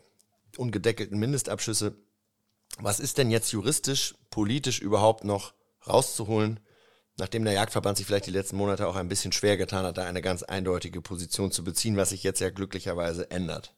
ungedeckelten 0.56 1.18
Mindestabschüsse. 1.18 1.96
Was 2.78 3.00
ist 3.00 3.18
denn 3.18 3.30
jetzt 3.30 3.52
juristisch, 3.52 4.14
politisch 4.30 4.80
überhaupt 4.80 5.24
noch 5.24 5.54
rauszuholen, 5.86 6.60
nachdem 7.16 7.44
der 7.44 7.54
Jagdverband 7.54 7.96
sich 7.96 8.06
vielleicht 8.06 8.26
die 8.26 8.32
letzten 8.32 8.56
Monate 8.56 8.86
auch 8.86 8.96
ein 8.96 9.08
bisschen 9.08 9.32
schwer 9.32 9.56
getan 9.56 9.84
hat, 9.84 9.98
da 9.98 10.04
eine 10.04 10.22
ganz 10.22 10.42
eindeutige 10.42 11.00
Position 11.00 11.50
zu 11.50 11.64
beziehen, 11.64 11.96
was 11.96 12.10
sich 12.10 12.22
jetzt 12.22 12.40
ja 12.40 12.50
glücklicherweise 12.50 13.30
ändert? 13.30 13.74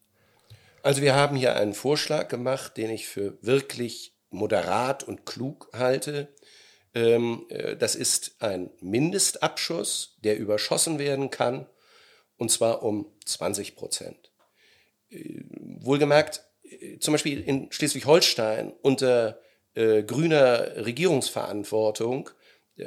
Also 0.83 1.01
wir 1.01 1.13
haben 1.15 1.35
hier 1.35 1.55
einen 1.55 1.73
Vorschlag 1.73 2.27
gemacht, 2.27 2.77
den 2.77 2.89
ich 2.89 3.07
für 3.07 3.37
wirklich 3.41 4.15
moderat 4.31 5.03
und 5.03 5.25
klug 5.25 5.69
halte. 5.73 6.29
Ähm, 6.95 7.45
äh, 7.49 7.75
das 7.75 7.95
ist 7.95 8.35
ein 8.39 8.71
Mindestabschuss, 8.81 10.17
der 10.23 10.37
überschossen 10.37 10.97
werden 10.97 11.29
kann, 11.29 11.67
und 12.37 12.49
zwar 12.49 12.83
um 12.83 13.11
20 13.25 13.75
Prozent. 13.75 14.31
Äh, 15.09 15.43
wohlgemerkt, 15.79 16.43
äh, 16.63 16.97
zum 16.97 17.13
Beispiel 17.13 17.41
in 17.41 17.71
Schleswig-Holstein 17.71 18.73
unter 18.81 19.39
grüner 19.73 20.85
Regierungsverantwortung 20.85 22.29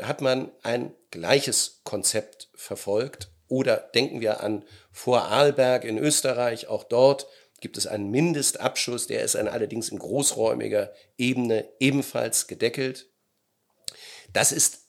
hat 0.03 0.21
man 0.21 0.53
ein 0.63 0.93
gleiches 1.11 1.81
Konzept 1.83 2.51
verfolgt. 2.55 3.31
Oder 3.49 3.79
denken 3.79 4.21
wir 4.21 4.43
an 4.43 4.67
Vorarlberg 4.93 5.85
in 5.85 5.97
Österreich, 5.97 6.67
auch 6.67 6.85
dort 6.85 7.27
gibt 7.61 7.77
es 7.77 7.87
einen 7.87 8.11
Mindestabschuss, 8.11 9.07
der 9.07 9.23
ist 9.23 9.35
dann 9.35 9.49
allerdings 9.49 9.89
in 9.89 9.99
großräumiger 9.99 10.93
Ebene 11.17 11.69
ebenfalls 11.81 12.47
gedeckelt. 12.47 13.09
Das 14.33 14.53
ist 14.53 14.89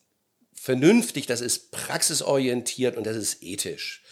vernünftig, 0.53 1.27
das 1.27 1.41
ist 1.41 1.71
praxisorientiert 1.71 2.97
und 2.97 3.05
das 3.05 3.15
ist 3.15 3.43
ethisch. 3.43 4.03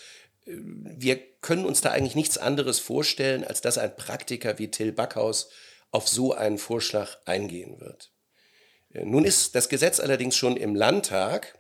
Wir 0.46 1.18
können 1.42 1.66
uns 1.66 1.82
da 1.82 1.92
eigentlich 1.92 2.16
nichts 2.16 2.38
anderes 2.38 2.80
vorstellen, 2.80 3.44
als 3.44 3.62
dass 3.62 3.78
ein 3.78 3.96
Praktiker 3.96 4.60
wie 4.60 4.70
Till 4.70 4.92
Backhaus 4.92 5.50
auf 5.92 6.08
so 6.08 6.34
einen 6.34 6.58
Vorschlag 6.58 7.18
eingehen 7.26 7.80
wird. 7.80 8.12
Nun 8.94 9.26
ist 9.26 9.56
das 9.56 9.70
Gesetz 9.70 10.00
allerdings 10.00 10.36
schon 10.36 10.58
im 10.58 10.76
Landtag. 10.76 11.60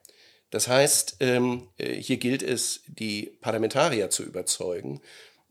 Das 0.51 0.67
heißt, 0.67 1.17
ähm, 1.19 1.69
äh, 1.77 1.93
hier 1.95 2.17
gilt 2.17 2.43
es, 2.43 2.81
die 2.87 3.37
Parlamentarier 3.41 4.11
zu 4.11 4.23
überzeugen. 4.23 5.01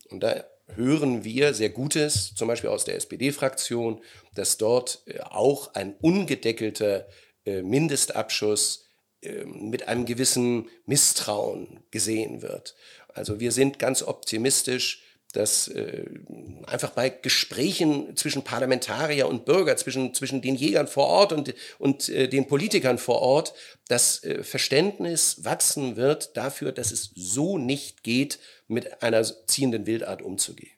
Und 0.08 0.20
da 0.20 0.44
hören 0.76 1.24
wir 1.24 1.54
sehr 1.54 1.70
Gutes, 1.70 2.34
zum 2.34 2.48
Beispiel 2.48 2.70
aus 2.70 2.84
der 2.84 2.96
SPD-Fraktion, 2.96 4.00
dass 4.34 4.56
dort 4.56 5.02
äh, 5.06 5.20
auch 5.20 5.74
ein 5.74 5.94
ungedeckelter 6.00 7.06
äh, 7.44 7.62
Mindestabschuss 7.62 8.88
ähm, 9.22 9.70
mit 9.70 9.88
einem 9.88 10.06
gewissen 10.06 10.68
Misstrauen 10.86 11.80
gesehen 11.90 12.42
wird. 12.42 12.74
Also 13.14 13.40
wir 13.40 13.52
sind 13.52 13.78
ganz 13.78 14.02
optimistisch, 14.02 15.02
dass 15.32 15.68
äh, 15.68 16.04
einfach 16.66 16.90
bei 16.90 17.08
Gesprächen 17.08 18.16
zwischen 18.16 18.44
Parlamentarier 18.44 19.28
und 19.28 19.44
Bürger, 19.44 19.76
zwischen, 19.76 20.14
zwischen 20.14 20.42
den 20.42 20.54
Jägern 20.54 20.86
vor 20.86 21.06
Ort 21.06 21.32
und, 21.32 21.54
und 21.78 22.08
äh, 22.10 22.28
den 22.28 22.46
Politikern 22.46 22.98
vor 22.98 23.20
Ort, 23.20 23.54
das 23.88 24.22
äh, 24.24 24.42
Verständnis 24.42 25.44
wachsen 25.44 25.96
wird 25.96 26.36
dafür, 26.36 26.72
dass 26.72 26.92
es 26.92 27.10
so 27.14 27.58
nicht 27.58 28.02
geht, 28.02 28.38
mit 28.68 29.02
einer 29.02 29.24
ziehenden 29.46 29.86
Wildart 29.86 30.22
umzugehen. 30.22 30.72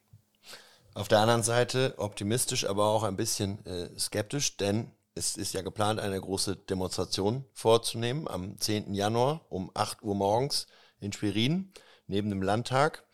Auf 0.94 1.08
der 1.08 1.18
anderen 1.18 1.42
Seite 1.42 1.94
optimistisch, 1.96 2.64
aber 2.64 2.86
auch 2.86 3.02
ein 3.02 3.16
bisschen 3.16 3.64
äh, 3.66 3.88
skeptisch, 3.98 4.56
denn 4.56 4.92
es 5.16 5.36
ist 5.36 5.54
ja 5.54 5.62
geplant, 5.62 6.00
eine 6.00 6.20
große 6.20 6.56
Demonstration 6.56 7.44
vorzunehmen 7.52 8.28
am 8.28 8.58
10. 8.58 8.94
Januar 8.94 9.44
um 9.48 9.70
8 9.74 10.02
Uhr 10.02 10.14
morgens 10.14 10.66
in 11.00 11.12
Schwerin 11.12 11.72
neben 12.06 12.30
dem 12.30 12.42
Landtag. 12.42 13.04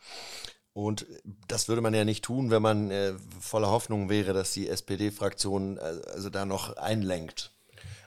Und 0.73 1.05
das 1.47 1.67
würde 1.67 1.81
man 1.81 1.93
ja 1.93 2.05
nicht 2.05 2.23
tun, 2.23 2.49
wenn 2.49 2.61
man 2.61 2.91
äh, 2.91 3.13
voller 3.39 3.69
Hoffnung 3.69 4.09
wäre, 4.09 4.33
dass 4.33 4.53
die 4.53 4.69
SPD-Fraktion 4.69 5.77
äh, 5.77 5.81
also 6.13 6.29
da 6.29 6.45
noch 6.45 6.77
einlenkt. 6.77 7.51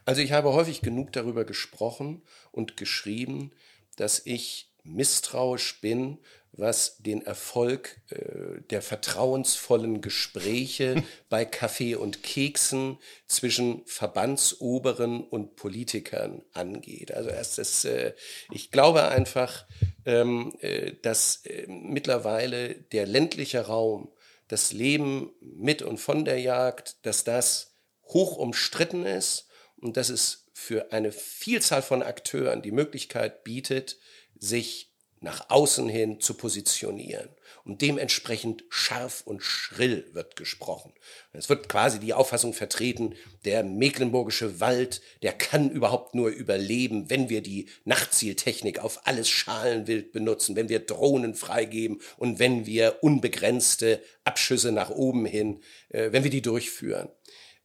Also 0.07 0.21
ich 0.21 0.33
habe 0.33 0.53
häufig 0.53 0.81
genug 0.81 1.13
darüber 1.13 1.45
gesprochen 1.45 2.23
und 2.53 2.77
geschrieben, 2.77 3.53
dass 3.97 4.25
ich 4.25 4.71
misstrauisch 4.83 5.81
bin, 5.81 6.19
was 6.57 6.99
den 6.99 7.23
Erfolg 7.23 8.01
äh, 8.11 8.61
der 8.71 8.83
vertrauensvollen 8.83 10.01
Gespräche 10.01 11.03
bei 11.29 11.45
Kaffee 11.45 11.97
und 11.97 12.23
Keksen 12.23 12.99
zwischen 13.27 13.83
Verbandsoberen 13.87 15.25
und 15.25 15.57
Politikern 15.57 16.43
angeht. 16.53 17.13
Also 17.13 17.31
es 17.31 17.59
ist, 17.59 17.85
äh, 17.85 18.15
ich 18.51 18.71
glaube 18.71 19.09
einfach, 19.09 19.67
ähm, 20.05 20.55
äh, 20.61 20.93
dass 21.03 21.45
äh, 21.45 21.67
mittlerweile 21.67 22.75
der 22.75 23.07
ländliche 23.07 23.67
Raum, 23.67 24.13
das 24.49 24.73
Leben 24.73 25.33
mit 25.41 25.83
und 25.83 25.99
von 25.99 26.25
der 26.25 26.39
Jagd, 26.39 27.05
dass 27.07 27.25
das 27.25 27.75
hoch 28.05 28.37
umstritten 28.37 29.07
ist 29.07 29.49
und 29.77 29.97
dass 29.97 30.11
es 30.11 30.51
für 30.53 30.93
eine 30.93 31.11
Vielzahl 31.11 31.83
von 31.83 32.03
Akteuren 32.03 32.63
die 32.63 32.71
Möglichkeit 32.71 33.43
bietet, 33.43 33.99
sich 34.39 34.94
nach 35.25 35.51
außen 35.51 35.89
hin 35.89 36.21
zu 36.21 36.35
positionieren. 36.35 37.29
Und 37.65 37.81
dementsprechend 37.81 38.63
scharf 38.69 39.23
und 39.25 39.43
schrill 39.43 40.07
wird 40.13 40.37
gesprochen. 40.37 40.93
Es 41.33 41.49
wird 41.49 41.69
quasi 41.71 41.99
die 41.99 42.13
Auffassung 42.13 42.53
vertreten, 42.53 43.15
der 43.47 43.65
mecklenburgische 43.65 44.61
Wald, 44.61 45.01
der 45.23 45.33
kann 45.33 45.71
überhaupt 45.71 46.15
nur 46.15 46.29
überleben, 46.29 47.09
wenn 47.09 47.31
wir 47.31 47.41
die 47.41 47.71
Nachtzieltechnik 47.85 48.81
auf 48.81 49.07
alles 49.07 49.31
Schalenwild 49.31 50.13
benutzen, 50.13 50.57
wenn 50.57 50.69
wir 50.69 50.81
Drohnen 50.81 51.35
freigeben 51.35 52.03
und 52.19 52.39
wenn 52.39 52.67
wir 52.67 52.99
unbegrenzte 53.01 54.03
Abschüsse 54.25 54.71
nach 54.71 54.91
oben 54.91 55.25
hin, 55.25 55.63
äh, 55.89 56.13
wenn 56.13 56.23
wir 56.23 56.31
die 56.31 56.43
durchführen. 56.43 57.09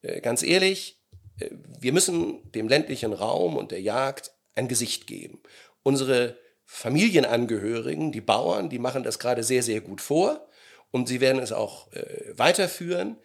Äh, 0.01 0.21
ganz 0.21 0.43
ehrlich, 0.43 1.01
äh, 1.39 1.49
wir 1.79 1.91
müssen 1.91 2.49
dem 2.53 2.69
ländlichen 2.69 3.11
Raum 3.11 3.57
und 3.57 3.71
der 3.71 3.81
Jagd 3.81 4.31
ein 4.55 4.69
Gesicht 4.69 5.07
geben. 5.07 5.41
Unsere 5.83 6.37
Familienangehörigen, 6.71 8.11
die 8.11 8.21
Bauern, 8.21 8.69
die 8.69 8.77
machen 8.77 9.03
das 9.03 9.17
gerade 9.17 9.43
sehr, 9.43 9.63
sehr 9.63 9.81
gut 9.81 10.01
vor 10.01 10.47
und 10.91 11.07
sie 11.07 11.19
werden 11.19 11.41
es 11.41 11.51
auch 11.51 11.91
äh, 11.93 12.31
weiterführen. 12.37 13.17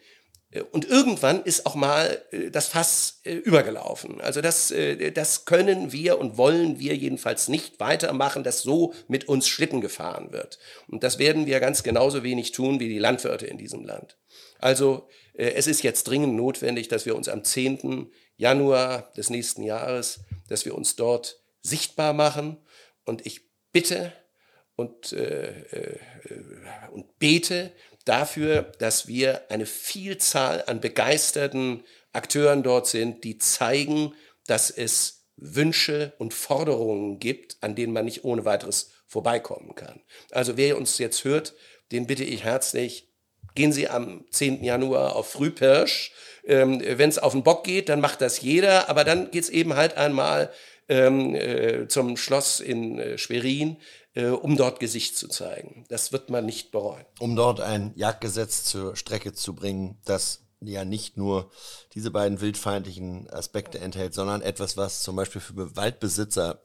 Äh, 0.49 0.61
und 0.71 0.89
irgendwann 0.89 1.43
ist 1.43 1.67
auch 1.67 1.75
mal 1.75 2.21
äh, 2.31 2.49
das 2.49 2.67
Fass 2.67 3.21
äh, 3.23 3.35
übergelaufen. 3.35 4.19
Also 4.19 4.41
das, 4.41 4.71
äh, 4.71 5.11
das 5.11 5.45
können 5.45 5.91
wir 5.91 6.17
und 6.19 6.37
wollen 6.37 6.79
wir 6.79 6.95
jedenfalls 6.95 7.47
nicht 7.47 7.79
weitermachen, 7.79 8.43
dass 8.43 8.63
so 8.63 8.95
mit 9.07 9.29
uns 9.29 9.47
Schlitten 9.47 9.79
gefahren 9.79 10.33
wird. 10.33 10.57
Und 10.87 11.03
das 11.03 11.19
werden 11.19 11.45
wir 11.45 11.59
ganz 11.59 11.83
genauso 11.83 12.23
wenig 12.23 12.51
tun 12.51 12.79
wie 12.79 12.89
die 12.89 12.99
Landwirte 12.99 13.45
in 13.45 13.59
diesem 13.59 13.85
Land. 13.85 14.17
Also 14.57 15.07
äh, 15.33 15.51
es 15.51 15.67
ist 15.67 15.83
jetzt 15.83 16.05
dringend 16.05 16.33
notwendig, 16.33 16.87
dass 16.87 17.05
wir 17.05 17.15
uns 17.15 17.29
am 17.29 17.43
10. 17.43 18.11
Januar 18.37 19.13
des 19.15 19.29
nächsten 19.29 19.61
Jahres, 19.61 20.21
dass 20.49 20.65
wir 20.65 20.75
uns 20.75 20.95
dort 20.95 21.39
sichtbar 21.61 22.11
machen 22.13 22.57
und 23.05 23.25
ich 23.25 23.41
bitte 23.71 24.11
und, 24.75 25.13
äh, 25.13 25.49
äh, 25.71 25.99
und 26.91 27.17
bete 27.19 27.71
dafür, 28.03 28.71
dass 28.79 29.07
wir 29.07 29.49
eine 29.49 29.65
Vielzahl 29.65 30.63
an 30.67 30.81
begeisterten 30.81 31.83
Akteuren 32.13 32.63
dort 32.63 32.87
sind, 32.87 33.23
die 33.23 33.37
zeigen, 33.37 34.13
dass 34.47 34.69
es 34.69 35.25
Wünsche 35.37 36.13
und 36.17 36.33
Forderungen 36.33 37.19
gibt, 37.19 37.57
an 37.61 37.75
denen 37.75 37.93
man 37.93 38.05
nicht 38.05 38.23
ohne 38.23 38.45
weiteres 38.45 38.91
vorbeikommen 39.07 39.75
kann. 39.75 40.01
Also 40.31 40.57
wer 40.57 40.77
uns 40.77 40.97
jetzt 40.97 41.23
hört, 41.23 41.53
den 41.91 42.07
bitte 42.07 42.23
ich 42.23 42.43
herzlich, 42.43 43.09
gehen 43.53 43.71
Sie 43.71 43.87
am 43.87 44.25
10. 44.31 44.63
Januar 44.63 45.15
auf 45.15 45.29
Frühpirsch. 45.31 46.11
Ähm, 46.45 46.81
Wenn 46.81 47.09
es 47.09 47.17
auf 47.17 47.33
den 47.33 47.43
Bock 47.43 47.63
geht, 47.63 47.89
dann 47.89 48.01
macht 48.01 48.21
das 48.21 48.41
jeder, 48.41 48.89
aber 48.89 49.03
dann 49.03 49.31
geht's 49.31 49.49
eben 49.49 49.75
halt 49.75 49.97
einmal 49.97 50.51
ähm, 50.87 51.35
äh, 51.35 51.87
zum 51.87 52.17
Schloss 52.17 52.59
in 52.59 52.99
äh, 52.99 53.17
Schwerin, 53.17 53.77
äh, 54.13 54.27
um 54.27 54.57
dort 54.57 54.79
Gesicht 54.79 55.17
zu 55.17 55.27
zeigen. 55.27 55.85
Das 55.89 56.11
wird 56.11 56.29
man 56.29 56.45
nicht 56.45 56.71
bereuen. 56.71 57.05
Um 57.19 57.35
dort 57.35 57.59
ein 57.59 57.93
Jagdgesetz 57.95 58.63
zur 58.63 58.95
Strecke 58.95 59.33
zu 59.33 59.55
bringen, 59.55 59.99
das 60.05 60.41
ja 60.61 60.85
nicht 60.85 61.17
nur 61.17 61.51
diese 61.93 62.11
beiden 62.11 62.41
wildfeindlichen 62.41 63.29
Aspekte 63.29 63.79
enthält, 63.79 64.13
sondern 64.13 64.41
etwas, 64.41 64.77
was 64.77 65.03
zum 65.03 65.15
Beispiel 65.15 65.41
für 65.41 65.75
Waldbesitzer 65.75 66.61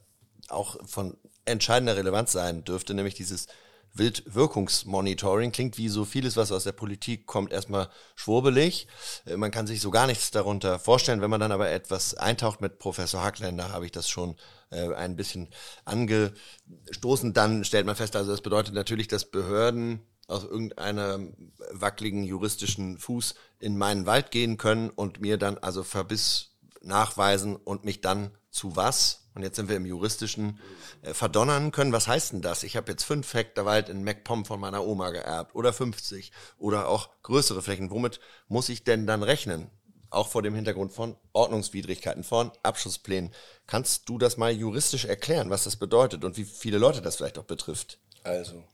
auch 0.49 0.77
von 0.87 1.17
entscheidender 1.45 1.97
Relevanz 1.97 2.33
sein 2.33 2.65
dürfte, 2.65 2.95
nämlich 2.95 3.15
dieses 3.15 3.47
Wildwirkungsmonitoring 3.95 5.53
klingt 5.53 5.79
wie 5.79 5.89
so 5.89 6.05
vieles, 6.05 6.37
was 6.37 6.53
aus 6.53 6.65
der 6.65 6.73
Politik 6.73 7.27
kommt, 7.27 7.53
erstmal 7.53 7.89
schwurbelig. 8.15 8.87
Äh, 9.27 9.37
man 9.37 9.51
kann 9.51 9.67
sich 9.67 9.81
so 9.81 9.91
gar 9.91 10.07
nichts 10.07 10.31
darunter 10.31 10.79
vorstellen. 10.79 11.21
Wenn 11.21 11.31
man 11.31 11.41
dann 11.41 11.53
aber 11.53 11.71
etwas 11.71 12.15
eintaucht 12.15 12.61
mit 12.61 12.79
Professor 12.79 13.23
Hackländer, 13.23 13.73
habe 13.73 13.87
ich 13.87 13.93
das 13.93 14.09
schon 14.09 14.37
äh, 14.71 14.93
ein 14.95 15.17
bisschen 15.17 15.49
angestoßen. 15.85 17.33
Dann 17.33 17.65
stellt 17.65 17.87
man 17.87 17.97
fest, 17.97 18.17
also 18.17 18.31
das 18.31 18.43
bedeutet 18.43 18.75
natürlich, 18.75 19.09
dass 19.09 19.25
Behörden 19.25 20.01
aus 20.29 20.45
irgendeinem 20.45 21.35
wackeligen 21.73 22.23
juristischen 22.23 22.99
Fuß 22.99 23.35
in 23.59 23.77
meinen 23.77 24.07
Wald 24.07 24.31
gehen 24.31 24.57
können 24.57 24.91
und 24.91 25.21
mir 25.21 25.37
dann 25.37 25.59
also 25.59 25.83
Verbiss 25.83 26.51
nachweisen 26.83 27.57
und 27.57 27.85
mich 27.85 28.01
dann 28.01 28.31
zu 28.51 28.77
was 28.77 29.20
und 29.35 29.43
jetzt 29.43 29.57
sind 29.57 29.69
wir 29.69 29.77
im 29.77 29.87
juristischen, 29.87 30.59
äh, 31.03 31.15
verdonnern 31.15 31.71
können. 31.71 31.93
Was 31.93 32.09
heißt 32.09 32.33
denn 32.33 32.43
das? 32.43 32.63
Ich 32.63 32.77
habe 32.77 32.91
jetzt 32.91 33.05
fünf 33.05 33.33
Hektar 33.33 33.65
Wald 33.65 33.89
in 33.89 34.03
MacPom 34.03 34.45
von 34.45 34.61
meiner 34.61 34.85
Oma 34.85 35.11
geerbt 35.11 35.55
oder 35.55 35.73
50 35.73 36.33
oder 36.59 36.89
auch 36.89 37.11
größere 37.23 37.63
Flächen. 37.63 37.91
Womit 37.91 38.21
muss 38.49 38.69
ich 38.69 38.85
denn 38.85 39.07
dann 39.07 39.23
rechnen? 39.23 39.71
Auch 40.11 40.29
vor 40.29 40.43
dem 40.43 40.57
Hintergrund 40.57 40.93
von 40.93 41.17
Ordnungswidrigkeiten, 41.33 42.25
von 42.25 42.51
Abschussplänen. 42.65 43.31
Kannst 43.69 44.09
du 44.09 44.19
das 44.19 44.37
mal 44.37 44.51
juristisch 44.51 45.05
erklären, 45.05 45.51
was 45.51 45.63
das 45.65 45.77
bedeutet 45.77 46.25
und 46.25 46.37
wie 46.37 46.45
viele 46.45 46.79
Leute 46.79 47.01
das 47.01 47.17
vielleicht 47.17 47.39
auch 47.39 47.45
betrifft? 47.45 48.01
Also, 48.25 48.65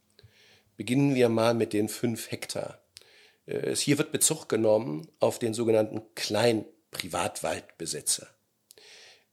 beginnen 0.78 1.14
wir 1.14 1.28
mal 1.28 1.52
mit 1.52 1.74
den 1.74 1.90
fünf 1.90 2.30
Hektar. 2.30 2.78
Äh, 3.44 3.76
hier 3.76 3.98
wird 3.98 4.12
Bezug 4.12 4.48
genommen 4.48 5.08
auf 5.20 5.38
den 5.38 5.52
sogenannten 5.52 6.00
Kleinprivatwaldbesitzer. 6.14 8.28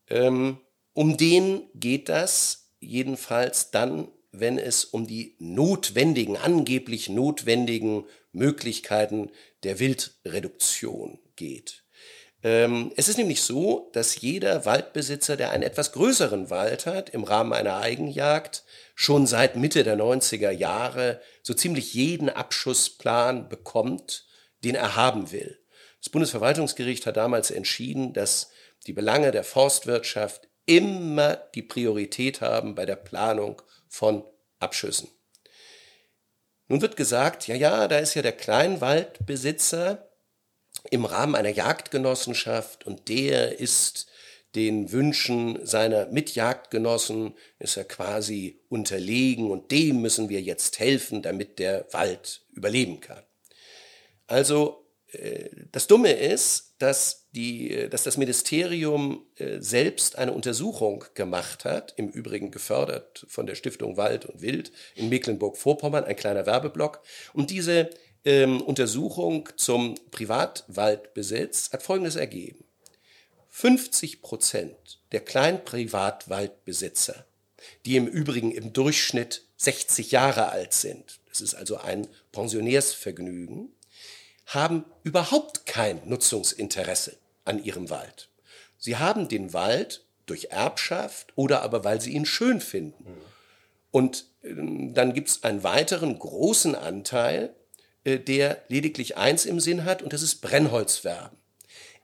Ähm, 0.08 0.60
um 0.94 1.18
den 1.18 1.64
geht 1.76 2.10
das 2.10 2.72
jedenfalls 2.80 3.72
dann, 3.72 4.08
wenn 4.32 4.58
es 4.58 4.86
um 4.86 5.08
die 5.08 5.36
notwendigen, 5.40 6.38
angeblich 6.38 7.10
notwendigen 7.10 8.06
Möglichkeiten 8.32 9.32
der 9.64 9.80
Wildreduktion 9.80 11.20
geht. 11.36 11.84
Ähm, 12.44 12.92
es 12.98 13.08
ist 13.08 13.18
nämlich 13.18 13.42
so, 13.42 13.90
dass 13.94 14.20
jeder 14.20 14.66
Waldbesitzer, 14.66 15.38
der 15.38 15.52
einen 15.52 15.64
etwas 15.64 15.94
größeren 15.94 16.50
Wald 16.50 16.86
hat, 16.86 17.10
im 17.10 17.24
Rahmen 17.24 17.54
einer 17.54 17.78
Eigenjagd, 17.78 18.64
schon 18.96 19.28
seit 19.28 19.56
Mitte 19.56 19.84
der 19.84 19.98
90er 19.98 20.52
Jahre 20.52 21.22
so 21.42 21.54
ziemlich 21.54 21.94
jeden 21.94 22.30
Abschussplan 22.30 23.50
bekommt, 23.50 24.26
den 24.64 24.76
er 24.76 24.96
haben 24.96 25.32
will. 25.32 25.60
Das 26.00 26.10
Bundesverwaltungsgericht 26.10 27.06
hat 27.06 27.16
damals 27.16 27.50
entschieden, 27.50 28.12
dass 28.12 28.50
die 28.88 28.94
Belange 28.94 29.32
der 29.32 29.46
Forstwirtschaft 29.46 30.50
immer 30.66 31.36
die 31.56 31.62
Priorität 31.62 32.42
haben 32.42 32.76
bei 32.76 32.86
der 32.86 32.96
Planung 32.96 33.62
von 33.88 34.24
Abschüssen. 34.60 35.10
Nun 36.68 36.82
wird 36.82 36.96
gesagt, 36.96 37.48
ja, 37.48 37.56
ja, 37.56 37.88
da 37.88 38.00
ist 38.00 38.16
ja 38.16 38.22
der 38.22 38.32
Kleinwaldbesitzer 38.32 40.10
im 40.90 41.06
Rahmen 41.06 41.36
einer 41.36 41.50
Jagdgenossenschaft 41.50 42.86
und 42.86 43.10
der 43.10 43.60
ist 43.60 44.08
den 44.56 44.92
Wünschen 44.92 45.66
seiner 45.66 46.06
Mitjagdgenossen, 46.08 47.36
ist 47.60 47.78
er 47.78 47.86
quasi 47.86 48.62
unterlegen 48.70 49.50
und 49.50 49.72
dem 49.72 50.02
müssen 50.02 50.30
wir 50.30 50.42
jetzt 50.42 50.80
helfen, 50.80 51.22
damit 51.22 51.60
der 51.60 51.88
Wald 51.92 52.46
überleben 52.52 53.02
kann. 53.02 53.24
Also 54.28 54.83
das 55.72 55.88
Dumme 55.88 56.12
ist, 56.12 56.74
dass 56.80 57.24
die, 57.34 57.90
dass 57.90 58.04
das 58.04 58.18
Ministerium 58.18 59.26
äh, 59.36 59.60
selbst 59.60 60.18
eine 60.18 60.34
Untersuchung 60.34 61.06
gemacht 61.14 61.66
hat, 61.66 61.94
im 61.98 62.10
Übrigen 62.10 62.52
gefördert 62.52 63.26
von 63.28 63.46
der 63.46 63.56
Stiftung 63.56 63.98
Wald 63.98 64.26
und 64.26 64.42
Wild 64.42 64.72
in 64.96 65.10
Mecklenburg-Vorpommern, 65.10 66.04
ein 66.04 66.16
kleiner 66.16 66.46
Werbeblock. 66.46 67.02
Und 67.34 67.50
diese 67.50 67.90
ähm, 68.26 68.62
Untersuchung 68.62 69.50
zum 69.56 69.96
Privatwaldbesitz 70.12 71.72
hat 71.72 71.84
Folgendes 71.84 72.16
ergeben. 72.16 72.64
50 73.50 74.22
Prozent 74.22 75.00
der 75.12 75.22
Kleinprivatwaldbesitzer, 75.22 77.26
die 77.86 77.98
im 77.98 78.08
Übrigen 78.08 78.52
im 78.52 78.74
Durchschnitt 78.74 79.46
60 79.58 80.12
Jahre 80.12 80.50
alt 80.50 80.74
sind, 80.74 81.20
das 81.30 81.42
ist 81.42 81.56
also 81.56 81.78
ein 81.78 82.08
Pensionärsvergnügen, 82.32 83.73
haben 84.54 84.86
überhaupt 85.04 85.66
kein 85.66 86.02
Nutzungsinteresse 86.06 87.18
an 87.46 87.64
ihrem 87.64 87.90
Wald. 87.90 88.30
Sie 88.78 88.98
haben 88.98 89.28
den 89.28 89.54
Wald 89.54 90.06
durch 90.26 90.46
Erbschaft 90.52 91.34
oder 91.36 91.62
aber 91.62 91.84
weil 91.84 92.02
sie 92.02 92.14
ihn 92.14 92.26
schön 92.26 92.62
finden. 92.62 93.06
Und 93.92 94.26
ähm, 94.44 94.94
dann 94.94 95.14
gibt 95.14 95.30
es 95.30 95.44
einen 95.44 95.64
weiteren 95.64 96.18
großen 96.18 96.76
Anteil, 96.76 97.56
äh, 98.04 98.20
der 98.20 98.64
lediglich 98.68 99.18
eins 99.18 99.46
im 99.46 99.60
Sinn 99.60 99.86
hat, 99.86 100.02
und 100.02 100.14
das 100.14 100.22
ist 100.22 100.42
Brennholzwerben. 100.42 101.38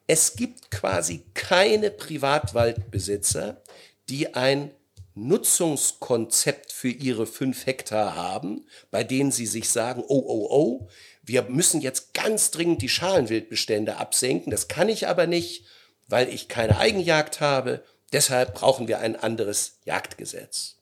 Es 0.08 0.36
gibt 0.36 0.72
quasi 0.72 1.24
keine 1.34 1.92
Privatwaldbesitzer, 1.92 3.62
die 4.10 4.34
ein 4.34 4.72
Nutzungskonzept 5.16 6.72
für 6.72 6.90
ihre 6.90 7.28
fünf 7.28 7.66
Hektar 7.66 8.16
haben, 8.16 8.66
bei 8.90 9.04
denen 9.04 9.32
sie 9.32 9.46
sich 9.46 9.70
sagen, 9.70 10.04
oh, 10.08 10.24
oh, 10.26 10.48
oh, 10.50 10.88
wir 11.30 11.44
müssen 11.44 11.80
jetzt 11.80 12.14
ganz 12.14 12.52
dringend 12.52 12.82
die 12.82 12.90
Schalenwildbestände 12.90 13.96
absenken. 13.98 14.52
Das 14.52 14.68
kann 14.68 14.90
ich 14.90 15.08
aber 15.08 15.28
nicht, 15.28 15.64
weil 16.08 16.28
ich 16.28 16.50
keine 16.50 16.80
Eigenjagd 16.80 17.40
habe. 17.40 17.86
Deshalb 18.12 18.56
brauchen 18.56 18.88
wir 18.88 18.98
ein 19.00 19.16
anderes 19.16 19.78
Jagdgesetz. 19.86 20.78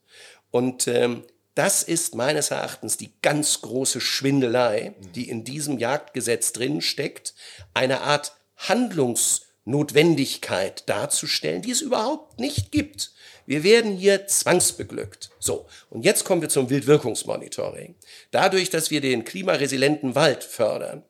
Und 0.49 0.87
ähm, 0.87 1.25
das 1.53 1.83
ist 1.83 2.15
meines 2.15 2.51
Erachtens 2.51 2.95
die 2.95 3.11
ganz 3.21 3.59
große 3.61 3.99
Schwindelei, 3.99 4.93
die 5.15 5.27
in 5.29 5.43
diesem 5.43 5.79
Jagdgesetz 5.79 6.53
drin 6.53 6.79
steckt, 6.81 7.33
eine 7.73 7.99
Art 8.01 8.37
Handlungsnotwendigkeit 8.55 10.87
darzustellen, 10.87 11.61
die 11.61 11.71
es 11.71 11.81
überhaupt 11.81 12.39
nicht 12.39 12.71
gibt. 12.71 13.11
Wir 13.47 13.63
werden 13.63 13.95
hier 13.95 14.27
zwangsbeglückt. 14.27 15.31
So, 15.39 15.65
und 15.89 16.03
jetzt 16.03 16.25
kommen 16.25 16.41
wir 16.41 16.49
zum 16.49 16.69
Wildwirkungsmonitoring. 16.69 17.95
Dadurch, 18.29 18.69
dass 18.69 18.91
wir 18.91 18.99
den 19.01 19.23
klimaresilienten 19.23 20.15
Wald 20.15 20.43
fördern, 20.43 21.03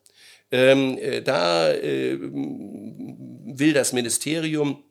ähm, 0.52 0.97
äh, 1.00 1.21
da 1.21 1.73
äh, 1.73 2.17
will 2.21 3.73
das 3.73 3.91
Ministerium 3.91 4.84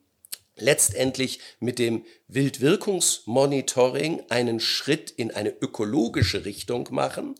letztendlich 0.57 1.39
mit 1.59 1.79
dem 1.79 2.05
Wildwirkungsmonitoring 2.27 4.23
einen 4.29 4.59
Schritt 4.59 5.09
in 5.09 5.31
eine 5.31 5.49
ökologische 5.49 6.43
Richtung 6.43 6.89
machen, 6.91 7.35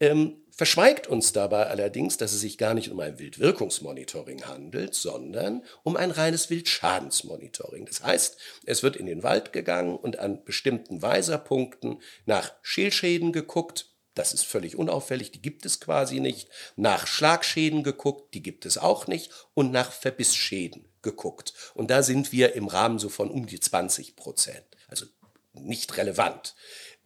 ähm, 0.00 0.43
verschweigt 0.56 1.06
uns 1.06 1.32
dabei 1.32 1.66
allerdings, 1.66 2.16
dass 2.16 2.32
es 2.32 2.40
sich 2.40 2.58
gar 2.58 2.74
nicht 2.74 2.90
um 2.90 3.00
ein 3.00 3.18
Wildwirkungsmonitoring 3.18 4.46
handelt, 4.46 4.94
sondern 4.94 5.62
um 5.82 5.96
ein 5.96 6.10
reines 6.10 6.50
Wildschadensmonitoring. 6.50 7.86
Das 7.86 8.02
heißt, 8.02 8.36
es 8.64 8.82
wird 8.82 8.96
in 8.96 9.06
den 9.06 9.22
Wald 9.22 9.52
gegangen 9.52 9.96
und 9.96 10.18
an 10.18 10.44
bestimmten 10.44 11.02
Weiserpunkten 11.02 12.00
nach 12.26 12.52
Schälschäden 12.62 13.32
geguckt, 13.32 13.90
das 14.14 14.32
ist 14.32 14.44
völlig 14.44 14.76
unauffällig, 14.76 15.32
die 15.32 15.42
gibt 15.42 15.66
es 15.66 15.80
quasi 15.80 16.20
nicht. 16.20 16.48
Nach 16.76 17.06
Schlagschäden 17.06 17.82
geguckt, 17.82 18.32
die 18.34 18.42
gibt 18.42 18.64
es 18.64 18.78
auch 18.78 19.08
nicht. 19.08 19.32
Und 19.54 19.72
nach 19.72 19.90
Verbissschäden 19.90 20.88
geguckt. 21.02 21.52
Und 21.74 21.90
da 21.90 22.02
sind 22.02 22.30
wir 22.30 22.54
im 22.54 22.68
Rahmen 22.68 22.98
so 22.98 23.08
von 23.08 23.28
um 23.30 23.46
die 23.46 23.58
20 23.58 24.14
Prozent. 24.14 24.64
Also 24.86 25.06
nicht 25.52 25.96
relevant. 25.96 26.54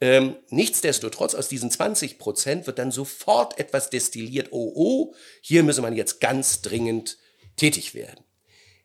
Ähm, 0.01 0.37
nichtsdestotrotz, 0.49 1.35
aus 1.35 1.49
diesen 1.49 1.71
20 1.71 2.19
Prozent 2.19 2.67
wird 2.67 2.79
dann 2.79 2.91
sofort 2.91 3.59
etwas 3.59 3.89
destilliert. 3.89 4.49
Oh, 4.51 4.71
oh, 4.75 5.15
hier 5.41 5.63
müsse 5.63 5.81
man 5.81 5.95
jetzt 5.95 6.21
ganz 6.21 6.61
dringend 6.61 7.17
tätig 7.57 7.93
werden. 7.93 8.23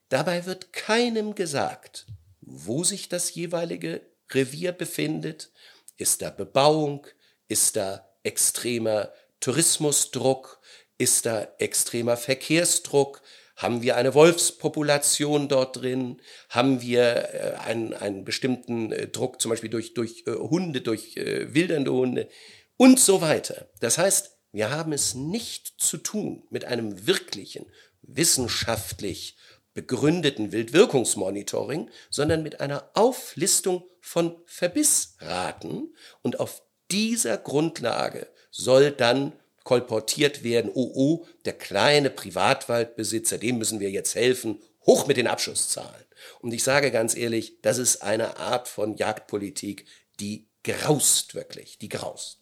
Dabei 0.08 0.46
wird 0.46 0.72
keinem 0.72 1.34
gesagt, 1.34 2.06
wo 2.40 2.84
sich 2.84 3.08
das 3.08 3.34
jeweilige 3.34 4.02
Revier 4.30 4.72
befindet. 4.72 5.50
Ist 5.96 6.22
da 6.22 6.30
Bebauung? 6.30 7.06
Ist 7.48 7.76
da 7.76 8.08
extremer 8.22 9.12
Tourismusdruck? 9.40 10.60
Ist 10.98 11.26
da 11.26 11.46
extremer 11.58 12.16
Verkehrsdruck? 12.16 13.22
Haben 13.56 13.82
wir 13.82 13.96
eine 13.96 14.14
Wolfspopulation 14.14 15.48
dort 15.48 15.76
drin? 15.76 16.20
Haben 16.48 16.82
wir 16.82 17.34
äh, 17.34 17.54
einen, 17.64 17.94
einen 17.94 18.24
bestimmten 18.24 18.90
äh, 18.90 19.08
Druck, 19.08 19.40
zum 19.40 19.50
Beispiel 19.50 19.70
durch, 19.70 19.94
durch 19.94 20.24
äh, 20.26 20.32
Hunde, 20.32 20.80
durch 20.80 21.14
wildernde 21.16 21.92
Hunde 21.92 22.28
und 22.76 22.98
so 22.98 23.20
weiter? 23.20 23.68
Das 23.80 23.98
heißt, 23.98 24.36
wir 24.52 24.70
haben 24.70 24.92
es 24.92 25.14
nicht 25.14 25.74
zu 25.78 25.98
tun 25.98 26.44
mit 26.50 26.64
einem 26.64 27.06
wirklichen, 27.06 27.66
wissenschaftlich 28.02 29.36
begründeten 29.72 30.52
Wildwirkungsmonitoring, 30.52 31.90
sondern 32.10 32.42
mit 32.42 32.60
einer 32.60 32.90
Auflistung 32.94 33.84
von 34.00 34.36
Verbissraten 34.46 35.94
und 36.22 36.38
auf 36.38 36.62
dieser 36.90 37.38
Grundlage 37.38 38.28
soll 38.50 38.92
dann 38.92 39.32
kolportiert 39.64 40.44
werden, 40.44 40.70
oh 40.72 40.92
oh, 40.94 41.26
der 41.44 41.54
kleine 41.54 42.10
Privatwaldbesitzer, 42.10 43.38
dem 43.38 43.58
müssen 43.58 43.80
wir 43.80 43.90
jetzt 43.90 44.14
helfen, 44.14 44.62
hoch 44.86 45.06
mit 45.06 45.16
den 45.16 45.26
Abschusszahlen. 45.26 46.04
Und 46.40 46.52
ich 46.52 46.62
sage 46.62 46.90
ganz 46.90 47.16
ehrlich, 47.16 47.60
das 47.62 47.78
ist 47.78 48.02
eine 48.02 48.38
Art 48.38 48.68
von 48.68 48.96
Jagdpolitik, 48.96 49.86
die 50.20 50.48
graust 50.62 51.34
wirklich, 51.34 51.78
die 51.78 51.88
graust. 51.88 52.40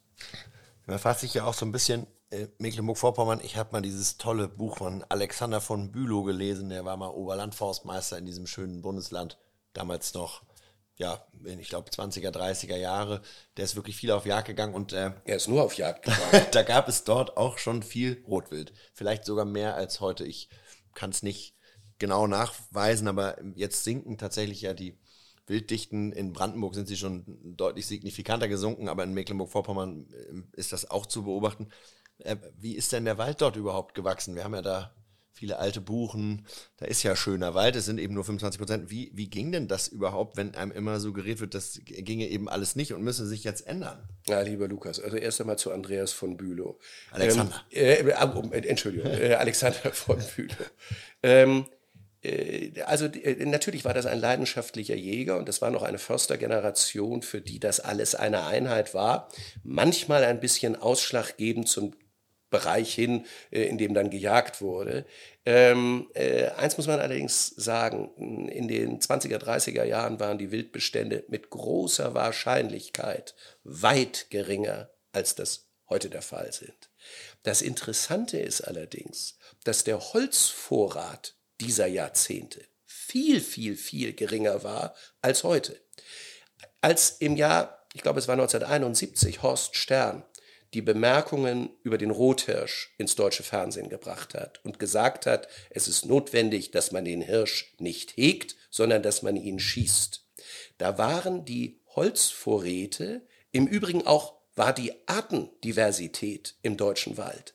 Man 0.87 0.99
fragt 0.99 1.21
sich 1.21 1.35
ja 1.35 1.45
auch 1.45 1.55
so 1.55 1.65
ein 1.65 1.73
bisschen, 1.73 2.07
äh, 2.31 2.49
Mecklenburg-Vorpommern, 2.59 3.41
ich 3.43 3.57
habe 3.57 3.73
mal 3.73 3.83
dieses 3.83 4.19
tolle 4.19 4.49
Buch 4.49 4.79
von 4.79 5.05
Alexander 5.09 5.61
von 5.61 5.93
Bülow 5.93 6.25
gelesen, 6.25 6.69
der 6.69 6.85
war 6.85 6.97
mal 6.97 7.09
Oberlandforstmeister 7.09 8.19
in 8.19 8.27
diesem 8.27 8.47
schönen 8.47 8.83
Bundesland, 8.83 9.39
damals 9.73 10.15
noch 10.15 10.43
ja, 10.97 11.27
ich 11.45 11.69
glaube 11.69 11.91
20er, 11.91 12.31
30er 12.31 12.77
Jahre, 12.77 13.23
der 13.57 13.65
ist 13.65 13.77
wirklich 13.77 13.97
viel 13.97 14.11
auf 14.11 14.27
Jagd 14.27 14.49
gegangen 14.49 14.75
und 14.75 14.93
äh, 14.93 15.13
er 15.25 15.37
ist 15.37 15.49
nur 15.49 15.63
auf 15.63 15.75
Jagd 15.75 16.05
gegangen. 16.05 16.47
da 16.53 16.63
gab 16.63 16.89
es 16.89 17.05
dort 17.05 17.37
auch 17.37 17.59
schon 17.59 17.83
viel 17.83 18.23
Rotwild. 18.27 18.73
Vielleicht 18.93 19.25
sogar 19.25 19.45
mehr 19.45 19.75
als 19.75 20.01
heute. 20.01 20.25
Ich 20.25 20.49
kann 20.95 21.11
es 21.11 21.23
nicht 21.23 21.57
genau 21.99 22.27
nachweisen, 22.27 23.09
aber 23.09 23.37
jetzt 23.55 23.85
sinken 23.85 24.19
tatsächlich 24.19 24.63
ja 24.63 24.75
die 24.75 24.99
Wilddichten. 25.47 26.13
In 26.13 26.33
Brandenburg 26.33 26.75
sind 26.75 26.89
sie 26.89 26.97
schon 26.97 27.25
deutlich 27.57 27.87
signifikanter 27.87 28.49
gesunken, 28.49 28.89
aber 28.89 29.05
in 29.05 29.15
Mecklenburg-Vorpommern 29.15 30.09
äh, 30.13 30.59
ist 30.59 30.73
das 30.73 30.91
auch 30.91 31.07
zu 31.07 31.25
beobachten. 31.25 31.69
Äh, 32.19 32.37
wie 32.59 32.77
ist 32.77 32.93
denn 32.93 33.05
der 33.05 33.19
Wald 33.19 33.41
dort 33.41 33.57
überhaupt 33.57 33.95
gewachsen? 33.95 34.35
Wir 34.35 34.45
haben 34.45 34.55
ja 34.55 34.63
da 34.63 34.95
viele 35.43 35.59
alte 35.59 35.81
Buchen, 35.81 36.47
da 36.77 36.87
ist 36.87 37.03
ja 37.03 37.17
schöner 37.17 37.53
Wald, 37.53 37.75
es 37.75 37.87
sind 37.87 37.99
eben 37.99 38.15
nur 38.15 38.23
25 38.23 38.61
Prozent. 38.61 38.91
Wie, 38.91 39.11
wie 39.13 39.29
ging 39.29 39.51
denn 39.51 39.67
das 39.67 39.89
überhaupt, 39.89 40.37
wenn 40.37 40.55
einem 40.55 40.71
immer 40.71 41.01
suggeriert 41.01 41.41
wird, 41.41 41.55
das 41.55 41.81
ginge 41.85 42.29
eben 42.29 42.49
alles 42.49 42.77
nicht 42.77 42.93
und 42.93 43.03
müsse 43.03 43.27
sich 43.27 43.43
jetzt 43.43 43.67
ändern? 43.67 44.09
Ja, 44.29 44.41
lieber 44.43 44.69
Lukas, 44.69 45.01
also 45.01 45.17
erst 45.17 45.41
einmal 45.41 45.59
zu 45.59 45.73
Andreas 45.73 46.13
von 46.13 46.37
Bülow. 46.37 46.79
Alexander. 47.11 47.61
Ähm, 47.73 48.09
äh, 48.09 48.59
äh, 48.61 48.69
Entschuldigung, 48.69 49.11
äh, 49.11 49.35
Alexander 49.35 49.93
von 49.93 50.19
Bülow. 50.37 50.55
Ähm, 51.25 51.67
äh, 52.23 52.81
also 52.83 53.09
natürlich 53.41 53.85
war 53.85 53.95
das 53.95 54.07
ein 54.07 54.21
leidenschaftlicher 54.21 54.95
Jäger 54.95 55.39
und 55.39 55.49
das 55.49 55.61
war 55.61 55.73
noch 55.73 55.83
eine 55.83 55.99
Förstergeneration, 55.99 57.23
für 57.23 57.41
die 57.41 57.59
das 57.59 57.81
alles 57.81 58.15
eine 58.15 58.47
Einheit 58.47 58.95
war. 58.95 59.29
Manchmal 59.65 60.23
ein 60.23 60.39
bisschen 60.39 60.77
ausschlaggebend 60.77 61.69
zum 61.69 61.95
Bereich 62.53 62.95
hin, 62.95 63.27
äh, 63.51 63.65
in 63.65 63.79
dem 63.79 63.95
dann 63.95 64.11
gejagt 64.11 64.61
wurde. 64.61 65.05
Ähm, 65.45 66.09
äh, 66.15 66.51
eins 66.51 66.77
muss 66.77 66.87
man 66.87 67.01
allerdings 67.01 67.49
sagen, 67.49 68.49
in 68.49 68.69
den 68.69 69.01
20er, 69.01 69.39
30er 69.39 69.83
Jahren 69.83 70.21
waren 70.21 70.39
die 70.39 70.53
Wildbestände 70.53 71.25
mit 71.27 71.51
großer 71.51 72.15
Wahrscheinlichkeit 72.15 73.35
weit 73.65 74.27
geringer, 74.31 74.91
als 75.11 75.35
das 75.35 75.67
heute 75.89 76.11
der 76.11 76.23
Fall 76.23 76.53
sind. 76.53 76.91
Das 77.43 77.63
Interessante 77.63 78.39
ist 78.39 78.61
allerdings, 78.61 79.37
dass 79.65 79.83
der 79.83 79.99
Holzvorrat 80.13 81.35
dieser 81.61 81.87
Jahrzehnte 81.87 82.65
viel, 82.85 83.41
viel, 83.41 83.77
viel 83.77 84.13
geringer 84.13 84.63
war 84.63 84.95
als 85.23 85.43
heute. 85.43 85.81
Als 86.81 87.17
im 87.19 87.37
Jahr, 87.37 87.87
ich 87.95 88.03
glaube 88.03 88.21
es 88.21 88.29
war 88.29 88.35
1971, 88.35 89.43
Horst 89.43 89.77
Stern 89.77 90.23
die 90.75 90.83
Bemerkungen 90.83 91.71
über 91.83 91.99
den 91.99 92.11
Rothirsch 92.11 92.95
ins 92.99 93.15
deutsche 93.15 93.43
Fernsehen 93.43 93.89
gebracht 93.89 94.35
hat 94.35 94.65
und 94.65 94.79
gesagt 94.79 95.27
hat, 95.27 95.49
es 95.71 95.89
ist 95.89 96.07
notwendig, 96.07 96.71
dass 96.71 96.93
man 96.93 97.05
den 97.05 97.21
Hirsch 97.21 97.75
nicht 97.79 98.17
hegt, 98.17 98.57
sondern 98.71 99.03
dass 99.03 99.23
man 99.23 99.37
ihn 99.37 99.59
schießt. 99.59 100.25
Da 100.79 100.99
waren 100.99 101.45
die 101.45 101.81
Holzvorräte, 101.95 103.23
im 103.51 103.67
Übrigen 103.67 104.07
auch 104.07 104.35
war 104.55 104.73
die 104.73 104.93
Artendiversität 105.07 106.55
im 106.63 106.77
deutschen 106.77 107.17
Wald 107.17 107.55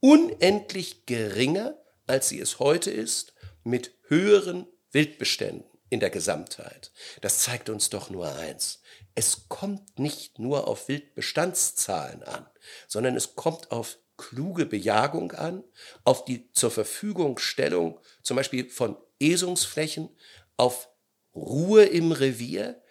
unendlich 0.00 1.06
geringer, 1.06 1.76
als 2.06 2.28
sie 2.28 2.38
es 2.38 2.58
heute 2.58 2.90
ist, 2.90 3.32
mit 3.64 3.92
höheren 4.08 4.66
Wildbeständen 4.92 5.75
in 5.90 6.00
der 6.00 6.10
Gesamtheit. 6.10 6.92
Das 7.20 7.40
zeigt 7.40 7.68
uns 7.68 7.90
doch 7.90 8.10
nur 8.10 8.34
eins. 8.34 8.80
Es 9.14 9.48
kommt 9.48 9.98
nicht 9.98 10.38
nur 10.38 10.68
auf 10.68 10.88
Wildbestandszahlen 10.88 12.22
an, 12.22 12.46
sondern 12.88 13.16
es 13.16 13.34
kommt 13.36 13.70
auf 13.70 13.98
kluge 14.16 14.66
Bejagung 14.66 15.32
an, 15.32 15.62
auf 16.04 16.24
die 16.24 16.50
zur 16.52 16.70
Verfügungstellung 16.70 18.00
zum 18.22 18.36
Beispiel 18.36 18.68
von 18.68 18.96
Esungsflächen, 19.18 20.10
auf 20.56 20.88
Ruhe 21.34 21.84
im 21.84 22.12
Revier. 22.12 22.82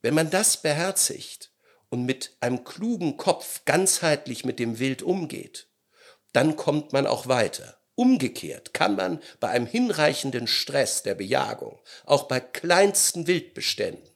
Wenn 0.00 0.14
man 0.14 0.30
das 0.30 0.62
beherzigt 0.62 1.52
und 1.88 2.04
mit 2.04 2.36
einem 2.40 2.64
klugen 2.64 3.16
Kopf 3.16 3.64
ganzheitlich 3.64 4.44
mit 4.44 4.58
dem 4.58 4.78
Wild 4.78 5.02
umgeht, 5.02 5.68
dann 6.32 6.56
kommt 6.56 6.92
man 6.92 7.06
auch 7.06 7.28
weiter. 7.28 7.81
Umgekehrt 7.94 8.72
kann 8.72 8.96
man 8.96 9.20
bei 9.38 9.48
einem 9.48 9.66
hinreichenden 9.66 10.46
Stress 10.46 11.02
der 11.02 11.14
Bejagung, 11.14 11.78
auch 12.04 12.24
bei 12.24 12.40
kleinsten 12.40 13.26
Wildbeständen, 13.26 14.08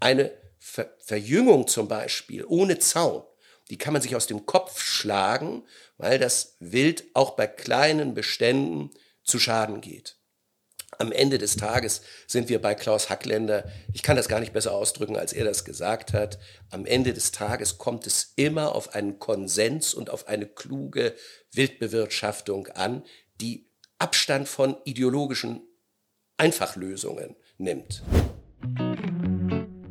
eine 0.00 0.32
Ver 0.58 0.94
Verjüngung 1.00 1.66
zum 1.66 1.88
Beispiel 1.88 2.44
ohne 2.46 2.78
Zaun, 2.78 3.24
die 3.68 3.78
kann 3.78 3.92
man 3.92 4.02
sich 4.02 4.14
aus 4.14 4.26
dem 4.26 4.46
Kopf 4.46 4.80
schlagen, 4.80 5.64
weil 5.96 6.18
das 6.18 6.56
Wild 6.60 7.04
auch 7.14 7.32
bei 7.32 7.46
kleinen 7.46 8.14
Beständen 8.14 8.90
zu 9.24 9.38
Schaden 9.38 9.80
geht. 9.80 10.16
Am 10.98 11.10
Ende 11.10 11.38
des 11.38 11.56
Tages 11.56 12.02
sind 12.26 12.48
wir 12.48 12.60
bei 12.60 12.74
Klaus 12.74 13.08
Hackländer, 13.08 13.64
ich 13.92 14.02
kann 14.02 14.16
das 14.16 14.28
gar 14.28 14.40
nicht 14.40 14.52
besser 14.52 14.72
ausdrücken, 14.72 15.16
als 15.16 15.32
er 15.32 15.44
das 15.44 15.64
gesagt 15.64 16.12
hat, 16.12 16.38
am 16.70 16.84
Ende 16.84 17.14
des 17.14 17.32
Tages 17.32 17.78
kommt 17.78 18.06
es 18.06 18.34
immer 18.36 18.74
auf 18.74 18.94
einen 18.94 19.18
Konsens 19.18 19.94
und 19.94 20.10
auf 20.10 20.28
eine 20.28 20.46
kluge 20.46 21.14
Wildbewirtschaftung 21.52 22.68
an, 22.68 23.04
die 23.42 23.66
Abstand 23.98 24.48
von 24.48 24.76
ideologischen 24.84 25.62
Einfachlösungen 26.36 27.34
nimmt. 27.58 28.02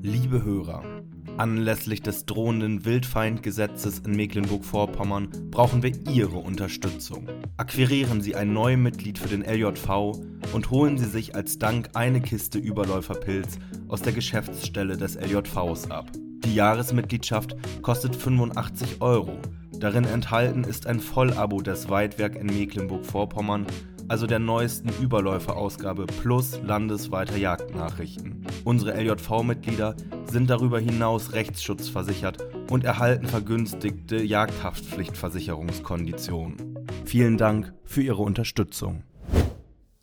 Liebe 0.02 0.44
Hörer, 0.44 1.04
anlässlich 1.38 2.02
des 2.02 2.26
drohenden 2.26 2.86
Wildfeindgesetzes 2.86 4.00
in 4.00 4.16
Mecklenburg-Vorpommern 4.16 5.52
brauchen 5.52 5.84
wir 5.84 5.94
Ihre 6.10 6.38
Unterstützung. 6.38 7.28
Akquirieren 7.58 8.22
Sie 8.22 8.36
ein 8.36 8.54
neues 8.54 8.80
Mitglied 8.80 9.20
für 9.20 9.28
den 9.28 9.44
LJV 9.44 10.14
und 10.54 10.72
holen 10.72 10.98
Sie 10.98 11.10
sich 11.10 11.36
als 11.36 11.60
Dank 11.60 11.90
eine 11.94 12.22
Kiste 12.22 12.58
Überläuferpilz 12.58 13.60
aus 13.90 14.02
der 14.02 14.14
Geschäftsstelle 14.14 14.96
des 14.96 15.16
LJVs 15.16 15.92
ab. 15.92 16.10
Die 16.46 16.56
Jahresmitgliedschaft 16.56 17.56
kostet 17.82 18.16
85 18.16 19.02
Euro. 19.02 19.38
Darin 19.82 20.06
enthalten 20.06 20.64
ist 20.64 20.88
ein 20.88 21.02
Vollabo 21.02 21.62
des 21.62 21.90
Weitwerk 21.90 22.36
in 22.36 22.46
Mecklenburg-Vorpommern 22.46 23.66
also 24.12 24.28
der 24.28 24.40
neuesten 24.40 24.90
Überläuferausgabe 25.02 26.06
plus 26.06 26.60
landesweiter 26.62 27.38
Jagdnachrichten. 27.38 28.46
Unsere 28.66 29.02
LJV-Mitglieder 29.02 29.96
sind 30.30 30.50
darüber 30.50 30.82
hinaus 30.82 31.32
rechtsschutzversichert 31.32 32.46
und 32.70 32.84
erhalten 32.84 33.26
vergünstigte 33.26 34.22
Jagdhaftpflichtversicherungskonditionen. 34.22 36.86
Vielen 37.06 37.38
Dank 37.38 37.74
für 37.86 38.02
Ihre 38.02 38.22
Unterstützung. 38.22 39.06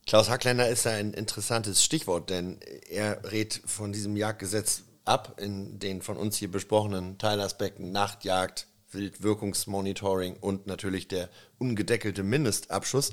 Klaus 0.06 0.30
Hackländer 0.30 0.70
ist 0.70 0.86
ein 0.86 1.12
interessantes 1.12 1.84
Stichwort, 1.84 2.30
denn 2.30 2.60
er 2.88 3.30
rät 3.30 3.60
von 3.66 3.92
diesem 3.92 4.16
Jagdgesetz 4.16 4.84
ab 5.04 5.38
in 5.38 5.78
den 5.78 6.00
von 6.00 6.16
uns 6.16 6.38
hier 6.38 6.50
besprochenen 6.50 7.18
Teilaspekten 7.18 7.92
Nachtjagd, 7.92 8.68
Wildwirkungsmonitoring 8.90 10.36
und 10.36 10.66
natürlich 10.66 11.08
der 11.08 11.28
ungedeckelte 11.58 12.22
Mindestabschuss. 12.22 13.12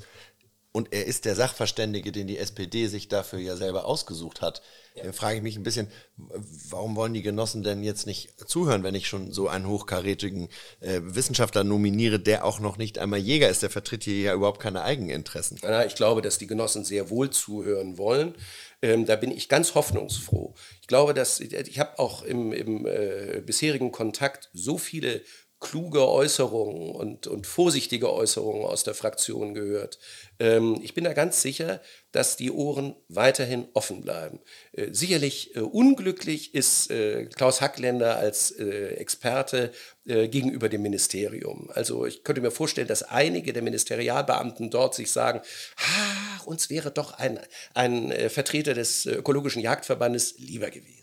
Und 0.76 0.92
er 0.92 1.06
ist 1.06 1.24
der 1.24 1.34
Sachverständige, 1.34 2.12
den 2.12 2.26
die 2.26 2.36
SPD 2.36 2.86
sich 2.88 3.08
dafür 3.08 3.38
ja 3.38 3.56
selber 3.56 3.86
ausgesucht 3.86 4.42
hat. 4.42 4.60
Ja. 4.94 5.04
Dann 5.04 5.14
frage 5.14 5.38
ich 5.38 5.42
mich 5.42 5.56
ein 5.56 5.62
bisschen, 5.62 5.88
warum 6.18 6.96
wollen 6.96 7.14
die 7.14 7.22
Genossen 7.22 7.62
denn 7.62 7.82
jetzt 7.82 8.06
nicht 8.06 8.46
zuhören, 8.46 8.82
wenn 8.82 8.94
ich 8.94 9.08
schon 9.08 9.32
so 9.32 9.48
einen 9.48 9.66
hochkarätigen 9.66 10.50
äh, 10.80 11.00
Wissenschaftler 11.02 11.64
nominiere, 11.64 12.20
der 12.20 12.44
auch 12.44 12.60
noch 12.60 12.76
nicht 12.76 12.98
einmal 12.98 13.20
Jäger 13.20 13.48
ist? 13.48 13.62
Der 13.62 13.70
vertritt 13.70 14.04
hier 14.04 14.20
ja 14.20 14.34
überhaupt 14.34 14.60
keine 14.60 14.82
Eigeninteressen. 14.82 15.58
Ja, 15.62 15.82
ich 15.82 15.94
glaube, 15.94 16.20
dass 16.20 16.36
die 16.36 16.46
Genossen 16.46 16.84
sehr 16.84 17.08
wohl 17.08 17.30
zuhören 17.30 17.96
wollen. 17.96 18.34
Ähm, 18.82 19.06
da 19.06 19.16
bin 19.16 19.30
ich 19.30 19.48
ganz 19.48 19.74
hoffnungsfroh. 19.74 20.54
Ich 20.82 20.88
glaube, 20.88 21.14
dass 21.14 21.40
ich 21.40 21.78
habe 21.78 21.98
auch 21.98 22.22
im, 22.22 22.52
im 22.52 22.86
äh, 22.86 23.40
bisherigen 23.40 23.92
Kontakt 23.92 24.50
so 24.52 24.76
viele 24.76 25.22
kluge 25.58 26.06
Äußerungen 26.06 26.90
und, 26.94 27.26
und 27.26 27.46
vorsichtige 27.46 28.12
Äußerungen 28.12 28.66
aus 28.66 28.84
der 28.84 28.94
Fraktion 28.94 29.54
gehört. 29.54 29.98
Ähm, 30.38 30.78
ich 30.82 30.92
bin 30.92 31.04
da 31.04 31.14
ganz 31.14 31.40
sicher, 31.40 31.80
dass 32.12 32.36
die 32.36 32.50
Ohren 32.50 32.94
weiterhin 33.08 33.66
offen 33.72 34.02
bleiben. 34.02 34.40
Äh, 34.72 34.92
sicherlich 34.92 35.56
äh, 35.56 35.60
unglücklich 35.60 36.54
ist 36.54 36.90
äh, 36.90 37.26
Klaus 37.26 37.62
Hackländer 37.62 38.16
als 38.16 38.50
äh, 38.50 38.96
Experte 38.96 39.72
äh, 40.04 40.28
gegenüber 40.28 40.68
dem 40.68 40.82
Ministerium. 40.82 41.70
Also 41.72 42.04
ich 42.04 42.22
könnte 42.22 42.42
mir 42.42 42.50
vorstellen, 42.50 42.88
dass 42.88 43.02
einige 43.02 43.52
der 43.54 43.62
Ministerialbeamten 43.62 44.70
dort 44.70 44.94
sich 44.94 45.10
sagen, 45.10 45.40
ah, 45.76 46.42
uns 46.44 46.68
wäre 46.68 46.90
doch 46.90 47.12
ein, 47.12 47.40
ein 47.72 48.12
äh, 48.12 48.28
Vertreter 48.28 48.74
des 48.74 49.06
ökologischen 49.06 49.62
Jagdverbandes 49.62 50.34
lieber 50.38 50.70
gewesen. 50.70 50.95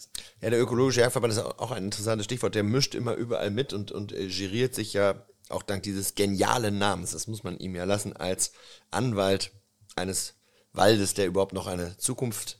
Ja, 0.43 0.49
der 0.49 0.61
ökologische 0.61 0.99
Jagdverband 0.99 1.31
ist 1.31 1.39
auch 1.39 1.71
ein 1.71 1.85
interessantes 1.85 2.25
Stichwort. 2.25 2.53
Der 2.53 2.63
mischt 2.63 2.95
immer 2.95 3.13
überall 3.15 3.49
mit 3.49 3.71
und, 3.71 3.93
und 3.93 4.11
äh, 4.11 4.27
geriert 4.27 4.75
sich 4.75 4.91
ja 4.91 5.25
auch 5.47 5.63
dank 5.63 5.83
dieses 5.83 6.15
genialen 6.15 6.77
Namens, 6.77 7.11
das 7.11 7.27
muss 7.27 7.43
man 7.43 7.57
ihm 7.57 7.75
ja 7.75 7.85
lassen, 7.85 8.13
als 8.13 8.51
Anwalt 8.91 9.51
eines 9.95 10.33
Waldes, 10.73 11.13
der 11.13 11.27
überhaupt 11.27 11.53
noch 11.53 11.67
eine 11.67 11.97
Zukunft 11.97 12.57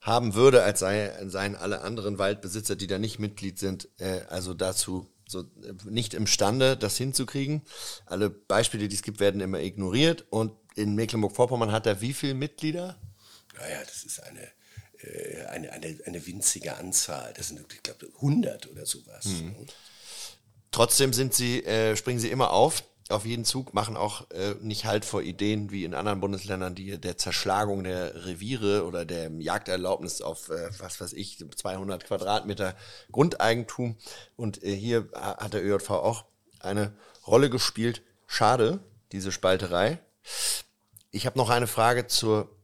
haben 0.00 0.34
würde, 0.34 0.62
als 0.62 0.80
sei, 0.80 1.12
seien 1.26 1.56
alle 1.56 1.82
anderen 1.82 2.18
Waldbesitzer, 2.18 2.76
die 2.76 2.86
da 2.86 2.98
nicht 2.98 3.18
Mitglied 3.18 3.58
sind, 3.58 3.88
äh, 3.98 4.20
also 4.28 4.54
dazu 4.54 5.06
so 5.26 5.40
äh, 5.40 5.74
nicht 5.84 6.14
imstande, 6.14 6.78
das 6.78 6.96
hinzukriegen. 6.96 7.62
Alle 8.06 8.30
Beispiele, 8.30 8.88
die 8.88 8.94
es 8.94 9.02
gibt, 9.02 9.20
werden 9.20 9.42
immer 9.42 9.60
ignoriert. 9.60 10.24
Und 10.30 10.52
in 10.76 10.94
Mecklenburg-Vorpommern 10.94 11.72
hat 11.72 11.86
er 11.86 12.00
wie 12.00 12.14
viele 12.14 12.34
Mitglieder? 12.34 12.96
Naja, 13.54 13.80
das 13.84 14.04
ist 14.04 14.22
eine 14.22 14.48
eine, 15.48 15.72
eine, 15.72 15.98
eine 16.06 16.26
winzige 16.26 16.76
Anzahl. 16.76 17.32
Das 17.36 17.48
sind, 17.48 17.60
ich 17.72 17.82
glaube, 17.82 18.08
100 18.16 18.70
oder 18.70 18.86
sowas. 18.86 19.26
Mhm. 19.26 19.54
Trotzdem 20.70 21.12
sind 21.12 21.34
sie, 21.34 21.64
äh, 21.64 21.96
springen 21.96 22.18
sie 22.18 22.30
immer 22.30 22.50
auf, 22.50 22.82
auf 23.08 23.24
jeden 23.24 23.44
Zug, 23.44 23.72
machen 23.72 23.96
auch 23.96 24.30
äh, 24.30 24.54
nicht 24.60 24.84
halt 24.84 25.04
vor 25.04 25.22
Ideen 25.22 25.70
wie 25.70 25.84
in 25.84 25.94
anderen 25.94 26.20
Bundesländern, 26.20 26.74
die 26.74 26.98
der 26.98 27.16
Zerschlagung 27.16 27.84
der 27.84 28.26
Reviere 28.26 28.84
oder 28.84 29.04
der 29.06 29.30
Jagderlaubnis 29.30 30.20
auf, 30.20 30.50
äh, 30.50 30.68
was 30.78 31.00
weiß 31.00 31.14
ich, 31.14 31.38
200 31.38 32.04
Quadratmeter 32.04 32.76
Grundeigentum. 33.10 33.96
Und 34.36 34.62
äh, 34.62 34.74
hier 34.74 35.08
hat 35.14 35.54
der 35.54 35.64
ÖJV 35.64 35.90
auch 35.90 36.24
eine 36.60 36.92
Rolle 37.26 37.48
gespielt. 37.48 38.02
Schade, 38.26 38.80
diese 39.12 39.32
Spalterei. 39.32 40.00
Ich 41.10 41.24
habe 41.24 41.38
noch 41.38 41.48
eine 41.48 41.66
Frage 41.66 42.08
zur 42.08 42.57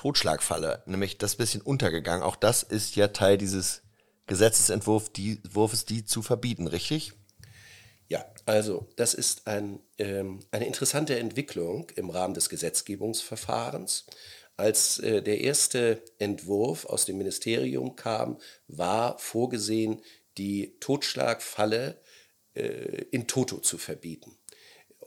Totschlagfalle, 0.00 0.82
nämlich 0.86 1.18
das 1.18 1.36
bisschen 1.36 1.60
untergegangen. 1.60 2.22
Auch 2.22 2.36
das 2.36 2.62
ist 2.62 2.96
ja 2.96 3.08
Teil 3.08 3.36
dieses 3.36 3.82
Gesetzesentwurfs, 4.24 5.12
die, 5.12 5.42
Wurfes, 5.52 5.84
die 5.84 6.06
zu 6.06 6.22
verbieten, 6.22 6.68
richtig? 6.68 7.12
Ja, 8.08 8.24
also 8.46 8.88
das 8.96 9.12
ist 9.12 9.46
ein, 9.46 9.78
ähm, 9.98 10.40
eine 10.52 10.66
interessante 10.66 11.18
Entwicklung 11.18 11.90
im 11.96 12.08
Rahmen 12.08 12.32
des 12.32 12.48
Gesetzgebungsverfahrens. 12.48 14.06
Als 14.56 15.00
äh, 15.00 15.22
der 15.22 15.42
erste 15.42 16.02
Entwurf 16.18 16.86
aus 16.86 17.04
dem 17.04 17.18
Ministerium 17.18 17.94
kam, 17.94 18.38
war 18.68 19.18
vorgesehen, 19.18 20.00
die 20.38 20.78
Totschlagfalle 20.80 22.00
äh, 22.54 23.04
in 23.10 23.26
Toto 23.26 23.58
zu 23.58 23.76
verbieten. 23.76 24.38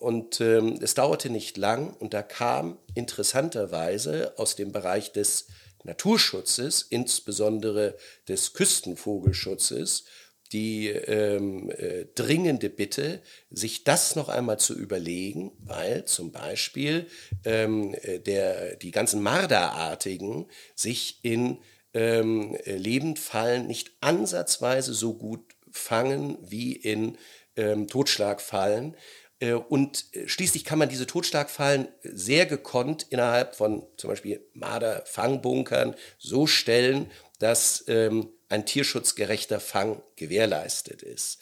Und 0.03 0.41
ähm, 0.41 0.77
es 0.81 0.95
dauerte 0.95 1.29
nicht 1.29 1.55
lang 1.55 1.93
und 1.93 2.13
da 2.13 2.23
kam 2.23 2.77
interessanterweise 2.93 4.33
aus 4.35 4.57
dem 4.57 4.73
Bereich 4.73 5.13
des 5.13 5.47
Naturschutzes, 5.85 6.81
insbesondere 6.81 7.95
des 8.27 8.51
Küstenvogelschutzes, 8.51 10.03
die 10.51 10.89
ähm, 10.89 11.71
äh, 11.71 12.07
dringende 12.15 12.69
Bitte, 12.69 13.21
sich 13.49 13.85
das 13.85 14.17
noch 14.17 14.27
einmal 14.27 14.59
zu 14.59 14.77
überlegen, 14.77 15.53
weil 15.59 16.03
zum 16.03 16.33
Beispiel 16.33 17.07
ähm, 17.45 17.95
äh, 18.01 18.19
der, 18.19 18.75
die 18.75 18.91
ganzen 18.91 19.23
Marderartigen 19.23 20.47
sich 20.75 21.19
in 21.23 21.59
ähm, 21.93 22.57
Lebendfallen 22.65 23.67
nicht 23.67 23.93
ansatzweise 24.01 24.93
so 24.93 25.13
gut 25.13 25.55
fangen 25.71 26.37
wie 26.41 26.73
in 26.73 27.17
ähm, 27.55 27.87
Totschlagfallen. 27.87 28.95
Äh, 29.43 29.53
und 29.53 30.05
äh, 30.13 30.27
schließlich 30.27 30.63
kann 30.63 30.79
man 30.79 30.89
diese 30.89 31.05
Totschlagfallen 31.05 31.89
sehr 32.03 32.45
gekonnt 32.45 33.07
innerhalb 33.09 33.55
von 33.55 33.85
zum 33.97 34.09
Beispiel 34.09 34.45
Marder-Fangbunkern 34.53 35.95
so 36.17 36.47
stellen, 36.47 37.11
dass 37.39 37.83
ähm, 37.87 38.29
ein 38.47 38.65
tierschutzgerechter 38.65 39.59
Fang 39.59 40.01
gewährleistet 40.15 41.03
ist. 41.03 41.39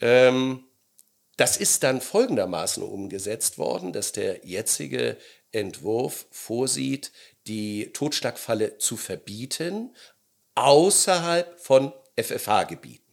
Ähm, 0.00 0.64
das 1.36 1.56
ist 1.56 1.84
dann 1.84 2.00
folgendermaßen 2.00 2.82
umgesetzt 2.82 3.58
worden, 3.58 3.92
dass 3.92 4.12
der 4.12 4.44
jetzige 4.44 5.16
Entwurf 5.52 6.26
vorsieht, 6.30 7.12
die 7.46 7.92
Totschlagfalle 7.92 8.76
zu 8.78 8.96
verbieten 8.96 9.94
außerhalb 10.56 11.58
von 11.60 11.92
FFH-Gebieten. 12.16 13.04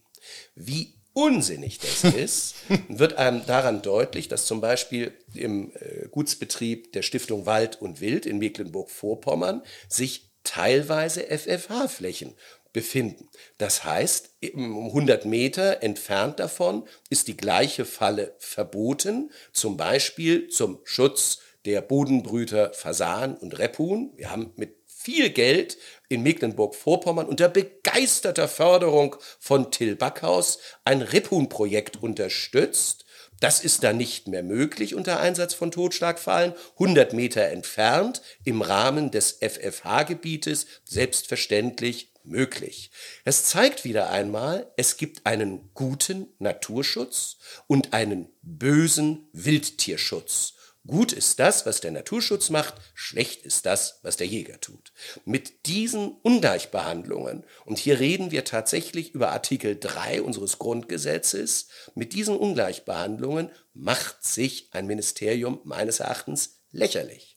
Wie 0.56 0.95
unsinnig 1.15 1.80
das 1.80 2.04
ist, 2.13 2.56
wird 2.89 3.17
einem 3.17 3.45
daran 3.47 3.82
deutlich, 3.82 4.28
dass 4.28 4.45
zum 4.45 4.62
Beispiel 4.62 5.13
im 5.34 5.71
äh, 5.75 6.08
Gutsbetrieb 6.10 6.91
der 6.93 7.01
Stiftung 7.01 7.47
Wald 7.47 7.82
und 7.82 8.01
Wild 8.01 8.28
in 8.28 8.38
Mecklenburg-Vorpommern 8.38 9.63
sich 9.88 10.30
teilweise 10.43 11.23
FFH-Flächen 11.23 12.36
befinden. 12.73 13.30
Das 13.58 13.86
heißt, 13.86 14.32
100 14.43 15.25
Meter 15.25 15.82
entfernt 15.82 16.39
davon 16.39 16.86
ist 17.10 17.30
die 17.30 17.38
gleiche 17.38 17.86
Falle 17.86 18.36
verboten, 18.38 19.32
zum 19.54 19.78
Beispiel 19.78 20.49
zum 20.49 20.82
Schutz 20.84 21.39
der 21.63 21.82
Bodenbrüter 21.82 22.73
Fasan 22.73 23.36
und 23.38 23.58
Rebhuhn. 23.58 24.12
Wir 24.17 24.30
haben 24.30 24.51
mit 24.58 24.75
viel 24.86 25.30
Geld 25.30 25.78
in 26.09 26.23
Mecklenburg-Vorpommern 26.23 27.25
unter 27.27 27.49
begeisterter 27.49 28.47
Förderung 28.47 29.15
von 29.39 29.71
Till 29.71 29.95
Backhaus 29.95 30.59
ein 30.83 31.01
Rebhuhn-Projekt 31.01 32.01
unterstützt. 32.01 33.05
Das 33.39 33.63
ist 33.63 33.83
dann 33.83 33.97
nicht 33.97 34.27
mehr 34.27 34.43
möglich 34.43 34.95
unter 34.95 35.19
Einsatz 35.19 35.53
von 35.53 35.71
Totschlagfallen. 35.71 36.53
100 36.73 37.13
Meter 37.13 37.43
entfernt 37.47 38.21
im 38.43 38.61
Rahmen 38.61 39.11
des 39.11 39.39
FFH-Gebietes 39.41 40.67
selbstverständlich 40.85 42.13
möglich. 42.23 42.91
Es 43.23 43.45
zeigt 43.45 43.83
wieder 43.83 44.09
einmal, 44.09 44.71
es 44.77 44.97
gibt 44.97 45.25
einen 45.25 45.69
guten 45.73 46.27
Naturschutz 46.39 47.37
und 47.67 47.93
einen 47.93 48.29
bösen 48.41 49.27
Wildtierschutz. 49.33 50.53
Gut 50.88 51.13
ist 51.13 51.39
das, 51.39 51.65
was 51.65 51.82
der 51.82 51.91
Naturschutz 51.91 52.52
macht, 52.52 52.76
schlecht 52.93 53.43
ist 53.43 53.65
das, 53.65 54.00
was 54.04 54.17
der 54.17 54.28
Jäger 54.28 54.62
tut. 54.62 54.93
Mit 55.26 55.65
diesen 55.65 56.12
Ungleichbehandlungen, 56.21 57.43
und 57.65 57.80
hier 57.80 58.00
reden 58.00 58.30
wir 58.30 58.45
tatsächlich 58.45 59.15
über 59.15 59.32
Artikel 59.32 59.80
3 59.80 60.21
unseres 60.21 60.60
Grundgesetzes, 60.60 61.69
mit 61.95 62.13
diesen 62.13 62.38
Ungleichbehandlungen 62.38 63.50
macht 63.74 64.24
sich 64.24 64.69
ein 64.74 64.86
Ministerium 64.86 65.60
meines 65.63 66.02
Erachtens 66.02 66.60
lächerlich. 66.71 67.36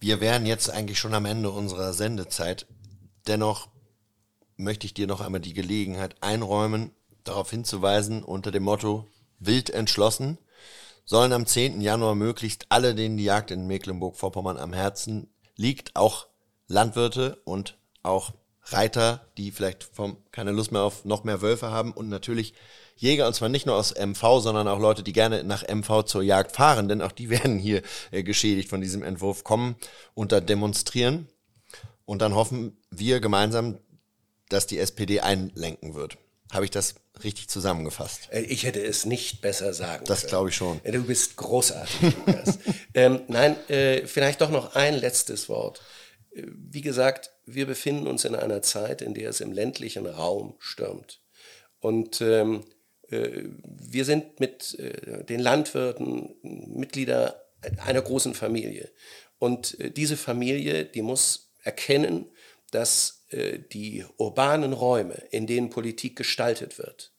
Wir 0.00 0.20
wären 0.20 0.44
jetzt 0.44 0.68
eigentlich 0.68 0.98
schon 0.98 1.14
am 1.14 1.24
Ende 1.24 1.50
unserer 1.50 1.94
Sendezeit. 1.94 2.66
Dennoch 3.26 3.68
möchte 4.56 4.84
ich 4.84 4.92
dir 4.92 5.06
noch 5.06 5.22
einmal 5.22 5.40
die 5.40 5.54
Gelegenheit 5.54 6.16
einräumen, 6.22 6.90
darauf 7.24 7.50
hinzuweisen, 7.50 8.22
unter 8.22 8.50
dem 8.50 8.64
Motto 8.64 9.06
wild 9.38 9.70
entschlossen, 9.70 10.38
sollen 11.04 11.32
am 11.32 11.46
10. 11.46 11.80
Januar 11.80 12.14
möglichst 12.14 12.66
alle, 12.68 12.94
denen 12.94 13.16
die 13.16 13.24
Jagd 13.24 13.50
in 13.50 13.66
Mecklenburg-Vorpommern 13.66 14.56
am 14.56 14.72
Herzen 14.72 15.28
liegt, 15.56 15.96
auch 15.96 16.26
Landwirte 16.68 17.40
und 17.44 17.78
auch 18.02 18.32
Reiter, 18.66 19.26
die 19.36 19.50
vielleicht 19.50 19.82
vom, 19.82 20.16
keine 20.30 20.52
Lust 20.52 20.70
mehr 20.70 20.82
auf 20.82 21.04
noch 21.04 21.24
mehr 21.24 21.42
Wölfe 21.42 21.70
haben 21.70 21.92
und 21.92 22.08
natürlich 22.08 22.54
Jäger, 22.96 23.26
und 23.26 23.34
zwar 23.34 23.48
nicht 23.48 23.66
nur 23.66 23.76
aus 23.76 23.94
MV, 23.94 24.40
sondern 24.40 24.68
auch 24.68 24.78
Leute, 24.78 25.02
die 25.02 25.12
gerne 25.12 25.42
nach 25.42 25.64
MV 25.66 26.04
zur 26.04 26.22
Jagd 26.22 26.52
fahren, 26.52 26.88
denn 26.88 27.02
auch 27.02 27.12
die 27.12 27.30
werden 27.30 27.58
hier 27.58 27.82
äh, 28.10 28.22
geschädigt 28.22 28.68
von 28.68 28.80
diesem 28.80 29.02
Entwurf, 29.02 29.44
kommen 29.44 29.76
und 30.14 30.32
da 30.32 30.40
demonstrieren. 30.40 31.26
Und 32.04 32.22
dann 32.22 32.34
hoffen 32.34 32.76
wir 32.90 33.20
gemeinsam, 33.20 33.78
dass 34.48 34.66
die 34.66 34.78
SPD 34.78 35.20
einlenken 35.20 35.94
wird. 35.94 36.18
Habe 36.50 36.64
ich 36.64 36.70
das 36.70 36.96
richtig 37.24 37.48
zusammengefasst? 37.48 38.28
Äh, 38.30 38.40
ich 38.40 38.64
hätte 38.64 38.82
es 38.82 39.06
nicht 39.06 39.40
besser 39.40 39.72
sagen 39.72 40.04
Das 40.06 40.26
glaube 40.26 40.50
ich 40.50 40.56
schon. 40.56 40.80
Äh, 40.84 40.92
du 40.92 41.04
bist 41.04 41.36
großartig, 41.36 42.14
Lukas. 42.26 42.58
ähm, 42.94 43.20
nein, 43.28 43.56
äh, 43.68 44.06
vielleicht 44.06 44.40
doch 44.40 44.50
noch 44.50 44.74
ein 44.74 44.94
letztes 44.94 45.48
Wort. 45.48 45.82
Äh, 46.34 46.44
wie 46.46 46.82
gesagt, 46.82 47.30
wir 47.46 47.66
befinden 47.66 48.06
uns 48.06 48.24
in 48.24 48.34
einer 48.34 48.62
Zeit, 48.62 49.02
in 49.02 49.14
der 49.14 49.30
es 49.30 49.40
im 49.40 49.52
ländlichen 49.52 50.06
Raum 50.06 50.54
stürmt. 50.58 51.20
Und 51.80 52.20
ähm, 52.20 52.64
äh, 53.10 53.44
wir 53.62 54.04
sind 54.04 54.40
mit 54.40 54.78
äh, 54.78 55.24
den 55.24 55.40
Landwirten 55.40 56.34
Mitglieder 56.42 57.42
einer 57.84 58.02
großen 58.02 58.34
Familie. 58.34 58.90
Und 59.38 59.76
diese 59.96 60.16
Familie, 60.16 60.84
die 60.84 61.02
muss 61.02 61.52
erkennen, 61.62 62.30
dass 62.70 63.21
die 63.72 64.04
urbanen 64.16 64.72
Räume, 64.72 65.14
in 65.30 65.46
denen 65.46 65.70
Politik 65.70 66.16
gestaltet 66.16 66.78
wird, 66.78 67.12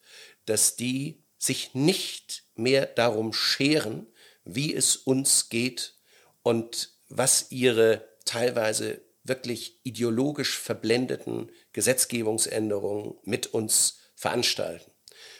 dass 0.45 0.75
die 0.75 1.23
sich 1.37 1.73
nicht 1.73 2.43
mehr 2.55 2.85
darum 2.85 3.33
scheren, 3.33 4.07
wie 4.45 4.73
es 4.73 4.95
uns 4.95 5.49
geht 5.49 5.95
und 6.41 6.93
was 7.09 7.51
ihre 7.51 8.07
teilweise 8.25 9.01
wirklich 9.23 9.79
ideologisch 9.83 10.57
verblendeten 10.57 11.51
Gesetzgebungsänderungen 11.71 13.15
mit 13.23 13.47
uns 13.47 13.99
veranstalten. 14.15 14.91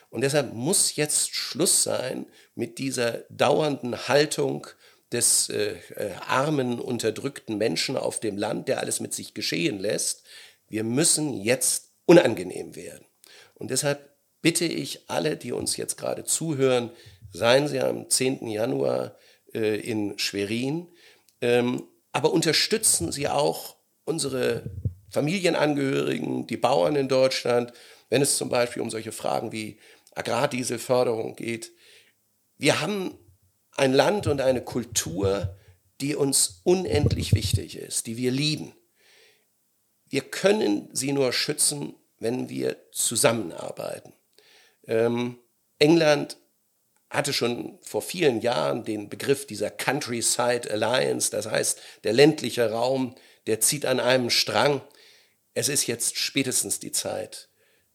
Und 0.10 0.22
deshalb 0.22 0.54
muss 0.54 0.96
jetzt 0.96 1.36
Schluss 1.36 1.84
sein 1.84 2.28
mit 2.56 2.78
dieser 2.78 3.24
dauernden 3.30 4.08
Haltung 4.08 4.68
des 5.12 5.50
äh, 5.50 5.76
äh, 5.96 6.12
armen, 6.28 6.80
unterdrückten 6.80 7.58
Menschen 7.58 7.98
auf 7.98 8.20
dem 8.20 8.38
Land, 8.38 8.68
der 8.68 8.80
alles 8.80 9.00
mit 9.00 9.14
sich 9.14 9.34
geschehen 9.34 9.80
lässt, 9.80 10.24
wir 10.67 10.84
müssen 10.84 11.34
jetzt 11.34 11.91
unangenehm 12.06 12.76
werden. 12.76 13.06
Und 13.56 13.71
deshalb 13.71 14.15
bitte 14.41 14.65
ich 14.65 15.10
alle, 15.10 15.38
die 15.38 15.52
uns 15.52 15.78
jetzt 15.78 15.97
gerade 15.97 16.26
zuhören, 16.26 16.91
seien 17.32 17.67
Sie 17.67 17.80
am 17.80 18.10
10. 18.10 18.47
Januar 18.47 19.17
äh, 19.54 19.80
in 19.80 20.19
Schwerin, 20.19 20.88
ähm, 21.41 21.88
aber 22.12 22.32
unterstützen 22.32 23.12
Sie 23.12 23.28
auch 23.28 23.78
unsere 24.06 24.63
Familienangehörigen, 25.10 26.47
die 26.47 26.58
Bauern 26.58 26.95
in 26.95 27.08
Deutschland, 27.08 27.73
wenn 28.10 28.21
es 28.21 28.38
zum 28.38 28.49
Beispiel 28.49 28.82
um 28.82 28.89
solche 28.89 29.12
Fragen 29.12 29.52
wie 29.52 29.80
Agrardieselförderung 30.15 31.36
geht. 31.36 31.71
Wir 32.58 32.82
haben 32.82 33.17
ein 33.76 33.93
Land 33.93 34.28
und 34.28 34.41
eine 34.41 34.63
Kultur, 34.63 35.58
die 36.02 36.15
uns 36.15 36.62
unendlich 36.63 37.34
wichtig 37.34 37.78
ist, 37.78 38.08
die 38.08 38.17
wir 38.17 38.32
lieben. 38.32 38.73
Wir 40.13 40.21
können 40.21 40.89
sie 40.93 41.12
nur 41.12 41.34
schützen, 41.34 41.95
wenn 42.19 42.47
wir 42.47 42.78
zusammenarbeiten. 42.91 44.13
Ähm, 44.86 45.39
England 45.80 46.38
hatte 47.10 47.34
schon 47.34 47.80
vor 47.82 48.04
vielen 48.04 48.39
Jahren 48.39 48.84
den 48.84 49.10
Begriff 49.10 49.47
dieser 49.47 49.71
Countryside 49.71 50.69
Alliance, 50.69 51.32
das 51.32 51.47
heißt, 51.47 51.82
der 52.04 52.13
ländliche 52.13 52.69
Raum, 52.69 53.15
der 53.47 53.60
zieht 53.60 53.88
an 53.88 53.99
einem 53.99 54.30
Strang. 54.30 54.82
Es 55.56 55.67
ist 55.67 55.88
jetzt 55.88 56.19
spätestens 56.19 56.80
die 56.80 56.91
Zeit, 56.91 57.49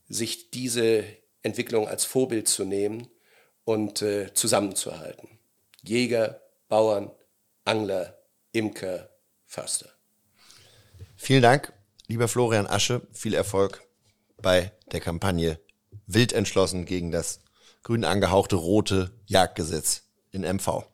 sich 0.09 0.51
diese 0.51 1.05
Entwicklung 1.45 1.87
als 1.87 2.05
Vorbild 2.05 2.49
zu 2.49 2.65
nehmen 2.65 3.07
und 3.63 4.03
äh, 4.03 4.35
zusammenzuhalten. 4.35 5.39
Jäger, 5.85 6.43
Bauern, 6.67 7.13
Angler, 7.65 8.19
Imker, 8.51 9.09
Förster. 9.47 9.91
Vielen 11.17 11.43
Dank. 11.43 11.78
Lieber 12.11 12.27
Florian 12.27 12.67
Asche, 12.67 13.03
viel 13.13 13.35
Erfolg 13.35 13.83
bei 14.41 14.73
der 14.93 15.01
Kampagne 15.01 15.61
Wild 16.07 16.33
entschlossen 16.33 16.87
gegen 16.87 17.11
das 17.11 17.41
grün 17.83 18.03
angehauchte 18.03 18.57
rote 18.57 19.11
Jagdgesetz 19.27 20.05
in 20.31 20.41
MV. 20.41 20.87